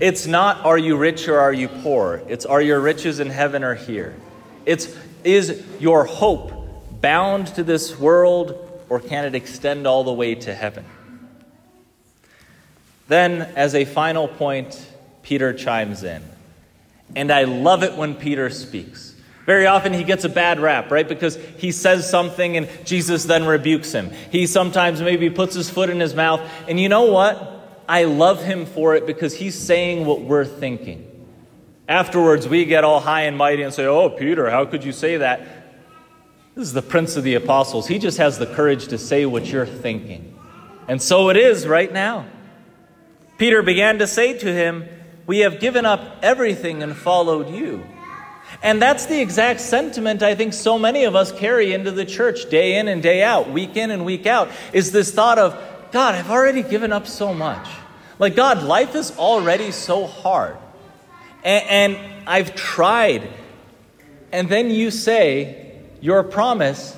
It's 0.00 0.26
not 0.26 0.64
are 0.64 0.78
you 0.78 0.96
rich 0.96 1.28
or 1.28 1.38
are 1.38 1.52
you 1.52 1.68
poor? 1.68 2.22
It's 2.26 2.46
are 2.46 2.62
your 2.62 2.80
riches 2.80 3.20
in 3.20 3.28
heaven 3.28 3.62
or 3.62 3.74
here? 3.74 4.16
It's 4.64 4.96
is 5.24 5.62
your 5.78 6.04
hope 6.04 6.52
bound 7.00 7.48
to 7.48 7.62
this 7.62 7.98
world 7.98 8.84
or 8.88 9.00
can 9.00 9.24
it 9.24 9.34
extend 9.34 9.86
all 9.86 10.04
the 10.04 10.12
way 10.12 10.34
to 10.34 10.54
heaven? 10.54 10.84
Then, 13.08 13.42
as 13.56 13.74
a 13.74 13.84
final 13.84 14.28
point, 14.28 14.86
Peter 15.22 15.52
chimes 15.52 16.04
in. 16.04 16.22
And 17.16 17.32
I 17.32 17.44
love 17.44 17.82
it 17.82 17.96
when 17.96 18.14
Peter 18.14 18.50
speaks. 18.50 19.14
Very 19.46 19.66
often 19.66 19.92
he 19.92 20.04
gets 20.04 20.24
a 20.24 20.28
bad 20.28 20.60
rap, 20.60 20.92
right? 20.92 21.08
Because 21.08 21.36
he 21.56 21.72
says 21.72 22.08
something 22.08 22.56
and 22.56 22.68
Jesus 22.84 23.24
then 23.24 23.46
rebukes 23.46 23.90
him. 23.90 24.10
He 24.30 24.46
sometimes 24.46 25.02
maybe 25.02 25.28
puts 25.28 25.56
his 25.56 25.68
foot 25.68 25.90
in 25.90 25.98
his 25.98 26.14
mouth. 26.14 26.40
And 26.68 26.78
you 26.78 26.88
know 26.88 27.06
what? 27.06 27.59
I 27.90 28.04
love 28.04 28.40
him 28.40 28.66
for 28.66 28.94
it 28.94 29.04
because 29.04 29.34
he's 29.34 29.58
saying 29.58 30.06
what 30.06 30.20
we're 30.20 30.44
thinking. 30.44 31.26
Afterwards, 31.88 32.46
we 32.46 32.64
get 32.64 32.84
all 32.84 33.00
high 33.00 33.22
and 33.22 33.36
mighty 33.36 33.62
and 33.62 33.74
say, 33.74 33.84
Oh, 33.84 34.08
Peter, 34.08 34.48
how 34.48 34.64
could 34.64 34.84
you 34.84 34.92
say 34.92 35.16
that? 35.16 35.40
This 36.54 36.68
is 36.68 36.72
the 36.72 36.82
Prince 36.82 37.16
of 37.16 37.24
the 37.24 37.34
Apostles. 37.34 37.88
He 37.88 37.98
just 37.98 38.18
has 38.18 38.38
the 38.38 38.46
courage 38.46 38.86
to 38.88 38.96
say 38.96 39.26
what 39.26 39.46
you're 39.46 39.66
thinking. 39.66 40.38
And 40.86 41.02
so 41.02 41.30
it 41.30 41.36
is 41.36 41.66
right 41.66 41.92
now. 41.92 42.26
Peter 43.38 43.60
began 43.60 43.98
to 43.98 44.06
say 44.06 44.38
to 44.38 44.46
him, 44.46 44.88
We 45.26 45.40
have 45.40 45.58
given 45.58 45.84
up 45.84 46.20
everything 46.22 46.84
and 46.84 46.96
followed 46.96 47.50
you. 47.50 47.84
And 48.62 48.80
that's 48.80 49.06
the 49.06 49.20
exact 49.20 49.60
sentiment 49.60 50.22
I 50.22 50.36
think 50.36 50.52
so 50.52 50.78
many 50.78 51.04
of 51.04 51.16
us 51.16 51.32
carry 51.32 51.72
into 51.72 51.90
the 51.90 52.04
church 52.04 52.50
day 52.50 52.78
in 52.78 52.86
and 52.86 53.02
day 53.02 53.24
out, 53.24 53.50
week 53.50 53.76
in 53.76 53.90
and 53.90 54.04
week 54.04 54.26
out, 54.26 54.48
is 54.72 54.92
this 54.92 55.12
thought 55.12 55.38
of, 55.38 55.54
God, 55.92 56.14
I've 56.14 56.30
already 56.30 56.62
given 56.62 56.92
up 56.92 57.06
so 57.06 57.34
much. 57.34 57.66
Like, 58.18 58.36
God, 58.36 58.62
life 58.62 58.94
is 58.94 59.16
already 59.16 59.70
so 59.72 60.06
hard. 60.06 60.56
And, 61.42 61.96
and 61.96 62.28
I've 62.28 62.54
tried. 62.54 63.28
And 64.30 64.48
then 64.48 64.70
you 64.70 64.90
say 64.90 65.80
your 66.00 66.22
promise, 66.22 66.96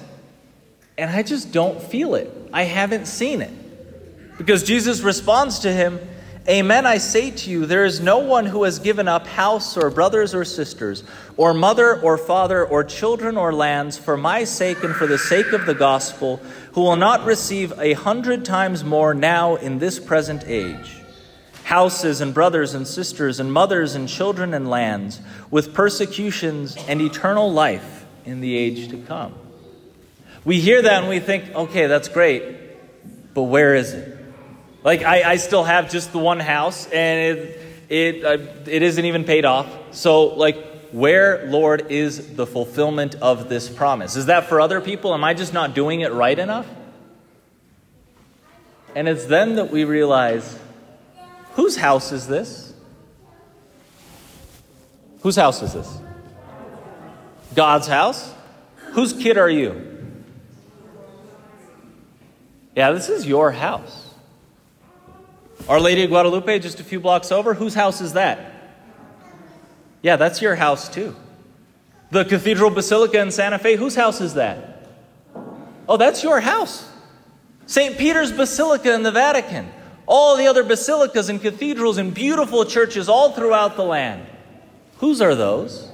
and 0.99 1.11
I 1.11 1.23
just 1.23 1.53
don't 1.53 1.83
feel 1.83 2.15
it. 2.15 2.31
I 2.53 2.65
haven't 2.65 3.07
seen 3.07 3.41
it. 3.41 3.53
Because 4.37 4.65
Jesus 4.65 5.01
responds 5.01 5.61
to 5.61 5.73
him, 5.73 6.01
Amen, 6.49 6.87
I 6.87 6.99
say 6.99 7.31
to 7.31 7.51
you, 7.51 7.67
there 7.67 7.85
is 7.85 8.01
no 8.01 8.19
one 8.19 8.47
who 8.47 8.65
has 8.65 8.81
given 8.81 9.07
up 9.07 9.29
house 9.29 9.77
or 9.77 9.91
brothers 9.91 10.35
or 10.35 10.45
sisters, 10.45 11.05
or 11.37 11.55
mother 11.55 12.01
or 12.01 12.19
father, 12.19 12.67
or 12.67 12.83
children 12.83 13.37
or 13.37 13.53
lands 13.53 13.97
for 13.97 14.17
my 14.17 14.43
sake 14.43 14.83
and 14.83 14.93
for 14.93 15.07
the 15.07 15.19
sake 15.19 15.53
of 15.53 15.67
the 15.67 15.75
gospel, 15.75 16.39
who 16.73 16.81
will 16.81 16.97
not 16.97 17.25
receive 17.25 17.73
a 17.79 17.93
hundred 17.93 18.45
times 18.45 18.83
more 18.83 19.15
now 19.15 19.55
in 19.55 19.79
this 19.79 20.01
present 20.01 20.43
age 20.47 20.99
houses 21.65 22.21
and 22.21 22.35
brothers 22.35 22.75
and 22.75 22.87
sisters 22.89 23.39
and 23.39 23.53
mothers 23.53 23.95
and 23.95 24.09
children 24.09 24.53
and 24.53 24.69
lands, 24.69 25.21
with 25.49 25.73
persecutions 25.73 26.77
and 26.89 27.01
eternal 27.01 27.53
life 27.53 28.05
in 28.25 28.41
the 28.41 28.57
age 28.57 28.91
to 28.91 28.99
come. 29.03 29.33
We 30.45 30.61
hear 30.61 30.83
that 30.83 31.01
and 31.03 31.09
we 31.09 31.21
think, 31.21 31.55
okay, 31.55 31.87
that's 31.87 32.09
great, 32.09 32.43
but 33.33 33.45
where 33.45 33.77
is 33.77 33.95
it? 33.95 34.12
Like, 34.85 35.03
I, 35.03 35.33
I 35.33 35.37
still 35.37 35.65
have 35.65 35.91
just 35.91 36.13
the 36.13 36.19
one 36.19 36.41
house 36.41 36.87
and 36.87 37.39
it, 37.39 37.61
it, 37.89 38.25
uh, 38.25 38.39
it 38.67 38.83
isn't 38.83 39.05
even 39.05 39.25
paid 39.25 39.45
off. 39.45 39.69
So, 39.95 40.35
like, 40.35 40.91
where, 40.91 41.47
Lord, 41.47 41.91
is 41.91 42.35
the 42.35 42.47
fulfillment 42.47 43.15
of 43.17 43.49
this 43.49 43.69
promise? 43.69 44.17
Is 44.17 44.27
that 44.27 44.49
for 44.49 44.61
other 44.61 44.81
people? 44.81 45.15
Am 45.15 45.25
I 45.25 45.35
just 45.35 45.53
not 45.53 45.75
doing 45.75 46.01
it 46.01 46.13
right 46.13 46.39
enough? 46.39 46.67
And 48.95 49.09
it's 49.09 49.25
then 49.25 49.57
that 49.57 49.71
we 49.71 49.85
realize 49.85 50.59
Whose 51.55 51.77
house 51.77 52.13
is 52.13 52.27
this? 52.27 52.73
Whose 55.21 55.37
house 55.37 55.63
is 55.63 55.75
this? 55.75 55.99
God's 57.55 57.87
house? 57.87 58.33
Whose 58.93 59.13
kid 59.13 59.37
are 59.37 59.51
you? 59.51 59.91
Yeah, 62.75 62.93
this 62.93 63.11
is 63.11 63.27
your 63.27 63.53
house. 63.53 64.12
Our 65.73 65.81
Lady 65.81 66.05
of 66.05 66.11
Guadalupe, 66.11 66.59
just 66.59 66.81
a 66.81 66.85
few 66.85 67.01
blocks 67.01 67.33
over, 67.33 67.55
whose 67.55 67.73
house 67.73 68.03
is 68.03 68.13
that? 68.13 68.53
Yeah, 70.03 70.17
that's 70.17 70.43
your 70.43 70.55
house 70.55 70.87
too. 70.91 71.17
The 72.11 72.27
Cathedral 72.27 72.69
Basilica 72.69 73.19
in 73.19 73.31
Santa 73.31 73.59
Fe, 73.59 73.77
whose 73.77 73.95
house 73.95 74.21
is 74.21 74.35
that? 74.35 74.87
Oh, 75.89 75.97
that's 75.97 76.23
your 76.23 76.41
house. 76.41 76.87
St. 77.65 77.97
Peter's 77.97 78.31
Basilica 78.31 78.93
in 78.93 79.03
the 79.03 79.13
Vatican 79.13 79.73
all 80.05 80.37
the 80.37 80.47
other 80.47 80.63
basilicas 80.63 81.31
and 81.31 81.41
cathedrals 81.41 81.97
and 81.97 82.13
beautiful 82.13 82.67
churches 82.67 83.09
all 83.09 83.33
throughout 83.33 83.77
the 83.77 83.83
land. 83.83 84.27
Whose 84.99 85.23
are 85.23 85.35
those? 85.35 85.91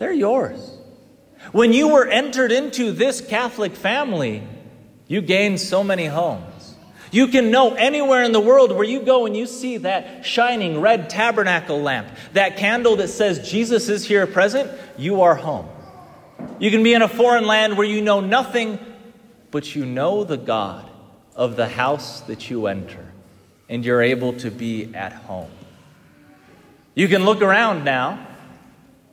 They're 0.00 0.12
yours. 0.12 0.76
When 1.52 1.72
you 1.72 1.86
were 1.86 2.08
entered 2.08 2.50
into 2.50 2.90
this 2.90 3.20
Catholic 3.20 3.76
family, 3.76 4.42
you 5.06 5.20
gained 5.20 5.60
so 5.60 5.84
many 5.84 6.06
homes. 6.06 6.45
You 7.16 7.28
can 7.28 7.50
know 7.50 7.72
anywhere 7.72 8.24
in 8.24 8.32
the 8.32 8.40
world 8.40 8.72
where 8.72 8.84
you 8.84 9.00
go 9.00 9.24
and 9.24 9.34
you 9.34 9.46
see 9.46 9.78
that 9.78 10.26
shining 10.26 10.82
red 10.82 11.08
tabernacle 11.08 11.80
lamp, 11.80 12.08
that 12.34 12.58
candle 12.58 12.96
that 12.96 13.08
says 13.08 13.50
Jesus 13.50 13.88
is 13.88 14.04
here 14.04 14.26
present, 14.26 14.70
you 14.98 15.22
are 15.22 15.34
home. 15.34 15.66
You 16.58 16.70
can 16.70 16.82
be 16.82 16.92
in 16.92 17.00
a 17.00 17.08
foreign 17.08 17.46
land 17.46 17.78
where 17.78 17.86
you 17.86 18.02
know 18.02 18.20
nothing, 18.20 18.78
but 19.50 19.74
you 19.74 19.86
know 19.86 20.24
the 20.24 20.36
God 20.36 20.90
of 21.34 21.56
the 21.56 21.66
house 21.66 22.20
that 22.20 22.50
you 22.50 22.66
enter, 22.66 23.06
and 23.70 23.82
you're 23.82 24.02
able 24.02 24.34
to 24.34 24.50
be 24.50 24.94
at 24.94 25.14
home. 25.14 25.50
You 26.94 27.08
can 27.08 27.24
look 27.24 27.40
around 27.40 27.82
now 27.82 28.26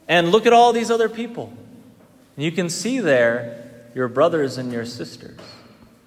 and 0.09 0.29
look 0.29 0.45
at 0.45 0.51
all 0.51 0.73
these 0.73 0.91
other 0.91 1.07
people. 1.07 1.53
And 2.35 2.43
You 2.43 2.51
can 2.51 2.69
see 2.69 2.99
there 2.99 3.85
your 3.95 4.09
brothers 4.09 4.57
and 4.57 4.73
your 4.73 4.83
sisters, 4.83 5.39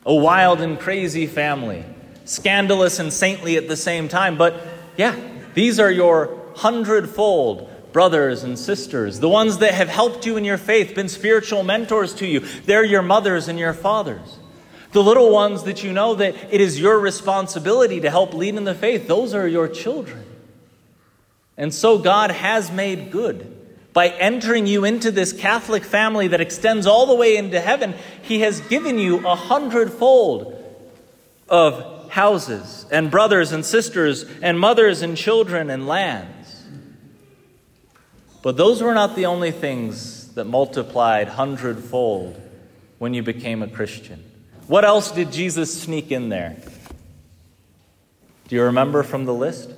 a 0.07 0.15
wild 0.15 0.61
and 0.61 0.79
crazy 0.79 1.27
family, 1.27 1.85
scandalous 2.25 2.99
and 2.99 3.13
saintly 3.13 3.57
at 3.57 3.69
the 3.69 3.77
same 3.77 4.09
time. 4.09 4.39
But 4.39 4.63
yeah, 4.97 5.17
these 5.55 5.79
are 5.79 5.91
your 5.91 6.41
hundredfold 6.55 7.69
brothers 7.93 8.45
and 8.45 8.59
sisters, 8.59 9.21
the 9.21 9.29
ones 9.29 9.59
that 9.59 9.75
have 9.75 9.89
helped 9.89 10.27
you 10.27 10.37
in 10.37 10.45
your 10.45 10.59
faith, 10.59 10.95
been 10.95 11.09
spiritual 11.09 11.63
mentors 11.63 12.15
to 12.15 12.27
you. 12.27 12.41
They're 12.41 12.85
your 12.85 13.03
mothers 13.03 13.49
and 13.49 13.59
your 13.59 13.73
fathers. 13.73 14.39
The 14.93 15.03
little 15.03 15.31
ones 15.31 15.65
that 15.65 15.83
you 15.83 15.93
know 15.93 16.15
that 16.15 16.35
it 16.53 16.61
is 16.61 16.79
your 16.79 16.99
responsibility 16.99 18.01
to 18.01 18.11
help 18.11 18.33
lead 18.35 18.55
in 18.55 18.65
the 18.65 18.75
faith, 18.75 19.09
those 19.09 19.35
are 19.35 19.49
your 19.49 19.67
children. 19.67 20.25
And 21.57 21.73
so 21.73 21.99
God 21.99 22.31
has 22.31 22.71
made 22.71 23.11
good. 23.11 23.56
By 23.97 24.09
entering 24.09 24.67
you 24.67 24.85
into 24.85 25.11
this 25.11 25.33
Catholic 25.33 25.83
family 25.83 26.29
that 26.29 26.43
extends 26.43 26.87
all 26.87 27.07
the 27.07 27.15
way 27.15 27.39
into 27.39 27.59
heaven, 27.59 27.95
He 28.21 28.41
has 28.41 28.61
given 28.61 28.99
you 28.99 29.27
a 29.27 29.35
hundredfold 29.35 30.55
of 31.49 32.11
houses 32.11 32.85
and 32.91 33.11
brothers 33.11 33.53
and 33.53 33.65
sisters 33.65 34.27
and 34.43 34.61
mothers 34.61 35.01
and 35.01 35.17
children 35.17 35.71
and 35.71 35.87
lands. 35.87 36.63
But 38.43 38.59
those 38.59 38.83
were 38.83 38.93
not 38.93 39.17
the 39.17 39.25
only 39.25 39.51
things 39.51 40.35
that 40.35 40.45
multiplied 40.45 41.29
hundredfold 41.29 42.39
when 42.99 43.15
you 43.15 43.23
became 43.23 43.63
a 43.63 43.67
Christian. 43.67 44.23
What 44.67 44.85
else 44.85 45.11
did 45.11 45.33
Jesus 45.33 45.85
sneak 45.85 46.13
in 46.13 46.29
there? 46.29 46.59
Do 48.49 48.57
you 48.57 48.65
remember 48.65 49.03
from 49.03 49.25
the 49.25 49.33
list? 49.33 49.71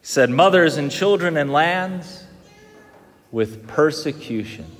He 0.00 0.06
said, 0.06 0.30
Mothers 0.30 0.76
and 0.76 0.90
children 0.90 1.36
and 1.36 1.52
lands 1.52 2.24
with 3.30 3.66
persecutions. 3.68 4.76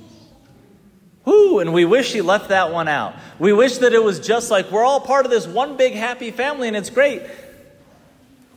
Whoo, 1.23 1.59
and 1.59 1.73
we 1.73 1.85
wish 1.85 2.13
he 2.13 2.21
left 2.21 2.49
that 2.49 2.71
one 2.71 2.87
out. 2.87 3.15
We 3.37 3.53
wish 3.53 3.77
that 3.77 3.93
it 3.93 4.03
was 4.03 4.19
just 4.19 4.49
like 4.49 4.71
we're 4.71 4.83
all 4.83 4.99
part 4.99 5.25
of 5.25 5.31
this 5.31 5.45
one 5.45 5.77
big 5.77 5.93
happy 5.93 6.31
family 6.31 6.67
and 6.67 6.75
it's 6.75 6.89
great. 6.89 7.21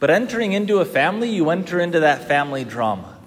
But 0.01 0.11
entering 0.11 0.53
into 0.53 0.79
a 0.79 0.85
family, 0.85 1.31
you 1.31 1.51
enter 1.51 1.79
into 1.79 2.01
that 2.01 2.27
family 2.27 2.65
drama. 2.65 3.19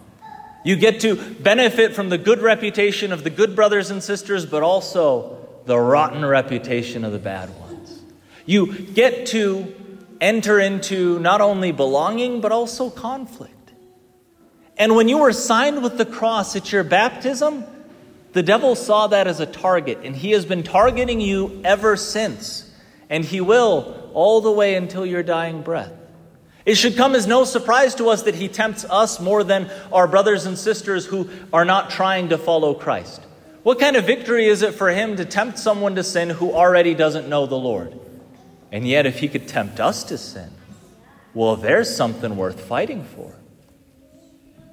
You 0.65 0.75
get 0.75 1.01
to 1.01 1.15
benefit 1.15 1.95
from 1.95 2.09
the 2.09 2.17
good 2.17 2.41
reputation 2.41 3.11
of 3.11 3.23
the 3.23 3.29
good 3.29 3.55
brothers 3.55 3.89
and 3.89 4.03
sisters, 4.03 4.45
but 4.45 4.63
also 4.63 5.37
the 5.65 5.77
rotten 5.77 6.25
reputation 6.25 7.05
of 7.05 7.11
the 7.11 7.19
bad 7.19 7.49
ones. 7.59 8.01
You 8.45 8.73
get 8.73 9.27
to 9.27 9.73
enter 10.21 10.59
into 10.59 11.19
not 11.19 11.41
only 11.41 11.71
belonging, 11.71 12.41
but 12.41 12.51
also 12.51 12.89
conflict. 12.89 13.53
And 14.77 14.95
when 14.95 15.09
you 15.09 15.17
were 15.17 15.33
signed 15.33 15.81
with 15.81 15.97
the 15.97 16.05
cross 16.05 16.55
at 16.55 16.71
your 16.71 16.83
baptism, 16.83 17.65
the 18.33 18.43
devil 18.43 18.75
saw 18.75 19.07
that 19.07 19.25
as 19.27 19.39
a 19.39 19.45
target, 19.45 19.99
and 20.03 20.15
he 20.15 20.31
has 20.31 20.45
been 20.45 20.61
targeting 20.63 21.19
you 21.19 21.61
ever 21.63 21.97
since. 21.97 22.71
And 23.09 23.25
he 23.25 23.41
will 23.41 24.09
all 24.13 24.41
the 24.41 24.51
way 24.51 24.75
until 24.75 25.05
your 25.05 25.23
dying 25.23 25.61
breath. 25.61 25.93
It 26.65 26.75
should 26.75 26.97
come 26.97 27.15
as 27.15 27.25
no 27.25 27.45
surprise 27.45 27.95
to 27.95 28.09
us 28.09 28.23
that 28.23 28.35
he 28.35 28.49
tempts 28.49 28.83
us 28.85 29.21
more 29.21 29.43
than 29.43 29.71
our 29.91 30.07
brothers 30.07 30.45
and 30.45 30.57
sisters 30.57 31.05
who 31.05 31.29
are 31.53 31.63
not 31.63 31.89
trying 31.89 32.29
to 32.29 32.37
follow 32.37 32.73
Christ. 32.73 33.21
What 33.63 33.79
kind 33.79 33.95
of 33.95 34.05
victory 34.05 34.47
is 34.47 34.61
it 34.61 34.73
for 34.75 34.89
him 34.89 35.15
to 35.15 35.25
tempt 35.25 35.59
someone 35.59 35.95
to 35.95 36.03
sin 36.03 36.29
who 36.29 36.51
already 36.51 36.93
doesn't 36.93 37.29
know 37.29 37.45
the 37.45 37.57
Lord? 37.57 37.97
And 38.71 38.87
yet, 38.87 39.05
if 39.05 39.19
he 39.19 39.27
could 39.27 39.47
tempt 39.47 39.79
us 39.79 40.03
to 40.05 40.17
sin, 40.17 40.51
well, 41.33 41.55
there's 41.55 41.95
something 41.95 42.35
worth 42.35 42.61
fighting 42.61 43.03
for. 43.03 43.33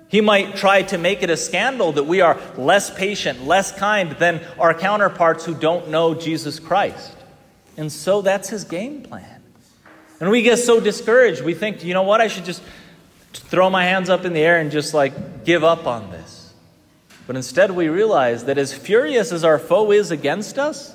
He 0.09 0.20
might 0.20 0.57
try 0.57 0.83
to 0.83 0.98
make 0.98 1.22
it 1.22 1.30
a 1.30 1.37
scandal 1.37 1.92
that 1.92 2.04
we 2.04 2.20
are 2.20 2.38
less 2.57 2.90
patient, 2.90 3.44
less 3.44 3.72
kind 3.72 4.12
than 4.12 4.40
our 4.59 4.72
counterparts 4.72 5.44
who 5.44 5.54
don't 5.54 5.88
know 5.88 6.14
Jesus 6.14 6.59
Christ. 6.61 7.16
And 7.76 7.90
so 7.90 8.22
that's 8.22 8.48
his 8.48 8.64
game 8.64 9.02
plan. 9.02 9.42
And 10.20 10.30
we 10.30 10.42
get 10.42 10.59
so 10.59 10.80
discouraged, 10.80 11.42
we 11.42 11.54
think, 11.54 11.85
you 11.85 11.94
know 11.94 12.02
what, 12.02 12.20
I 12.20 12.28
should 12.28 12.44
just 12.44 12.62
throw 13.33 13.68
my 13.68 13.85
hands 13.85 14.09
up 14.09 14.24
in 14.24 14.33
the 14.33 14.40
air 14.40 14.59
and 14.59 14.70
just 14.70 14.94
like 14.94 15.44
give 15.44 15.64
up 15.64 15.87
on 15.87 16.11
this. 16.11 16.54
But 17.26 17.37
instead, 17.37 17.70
we 17.70 17.88
realize 17.88 18.44
that 18.44 18.59
as 18.59 18.72
furious 18.72 19.33
as 19.33 19.44
our 19.44 19.59
foe 19.59 19.90
is 19.90 20.11
against 20.11 20.59
us, 20.59 20.94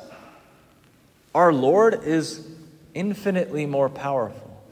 our 1.36 1.52
Lord 1.52 2.04
is 2.04 2.48
infinitely 2.93 3.65
more 3.65 3.89
powerful. 3.89 4.63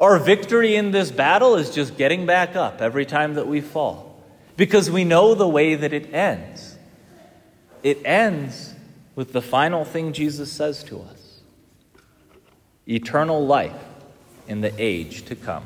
Our 0.00 0.18
victory 0.18 0.76
in 0.76 0.92
this 0.92 1.10
battle 1.10 1.56
is 1.56 1.70
just 1.70 1.96
getting 1.96 2.26
back 2.26 2.54
up 2.54 2.80
every 2.80 3.04
time 3.04 3.34
that 3.34 3.46
we 3.46 3.60
fall 3.60 4.22
because 4.56 4.90
we 4.90 5.04
know 5.04 5.34
the 5.34 5.48
way 5.48 5.74
that 5.74 5.92
it 5.92 6.12
ends. 6.14 6.76
It 7.82 8.00
ends 8.04 8.74
with 9.14 9.32
the 9.32 9.42
final 9.42 9.84
thing 9.84 10.12
Jesus 10.12 10.52
says 10.52 10.84
to 10.84 11.00
us 11.00 11.40
eternal 12.86 13.44
life 13.44 13.84
in 14.46 14.62
the 14.62 14.72
age 14.78 15.24
to 15.26 15.36
come. 15.36 15.64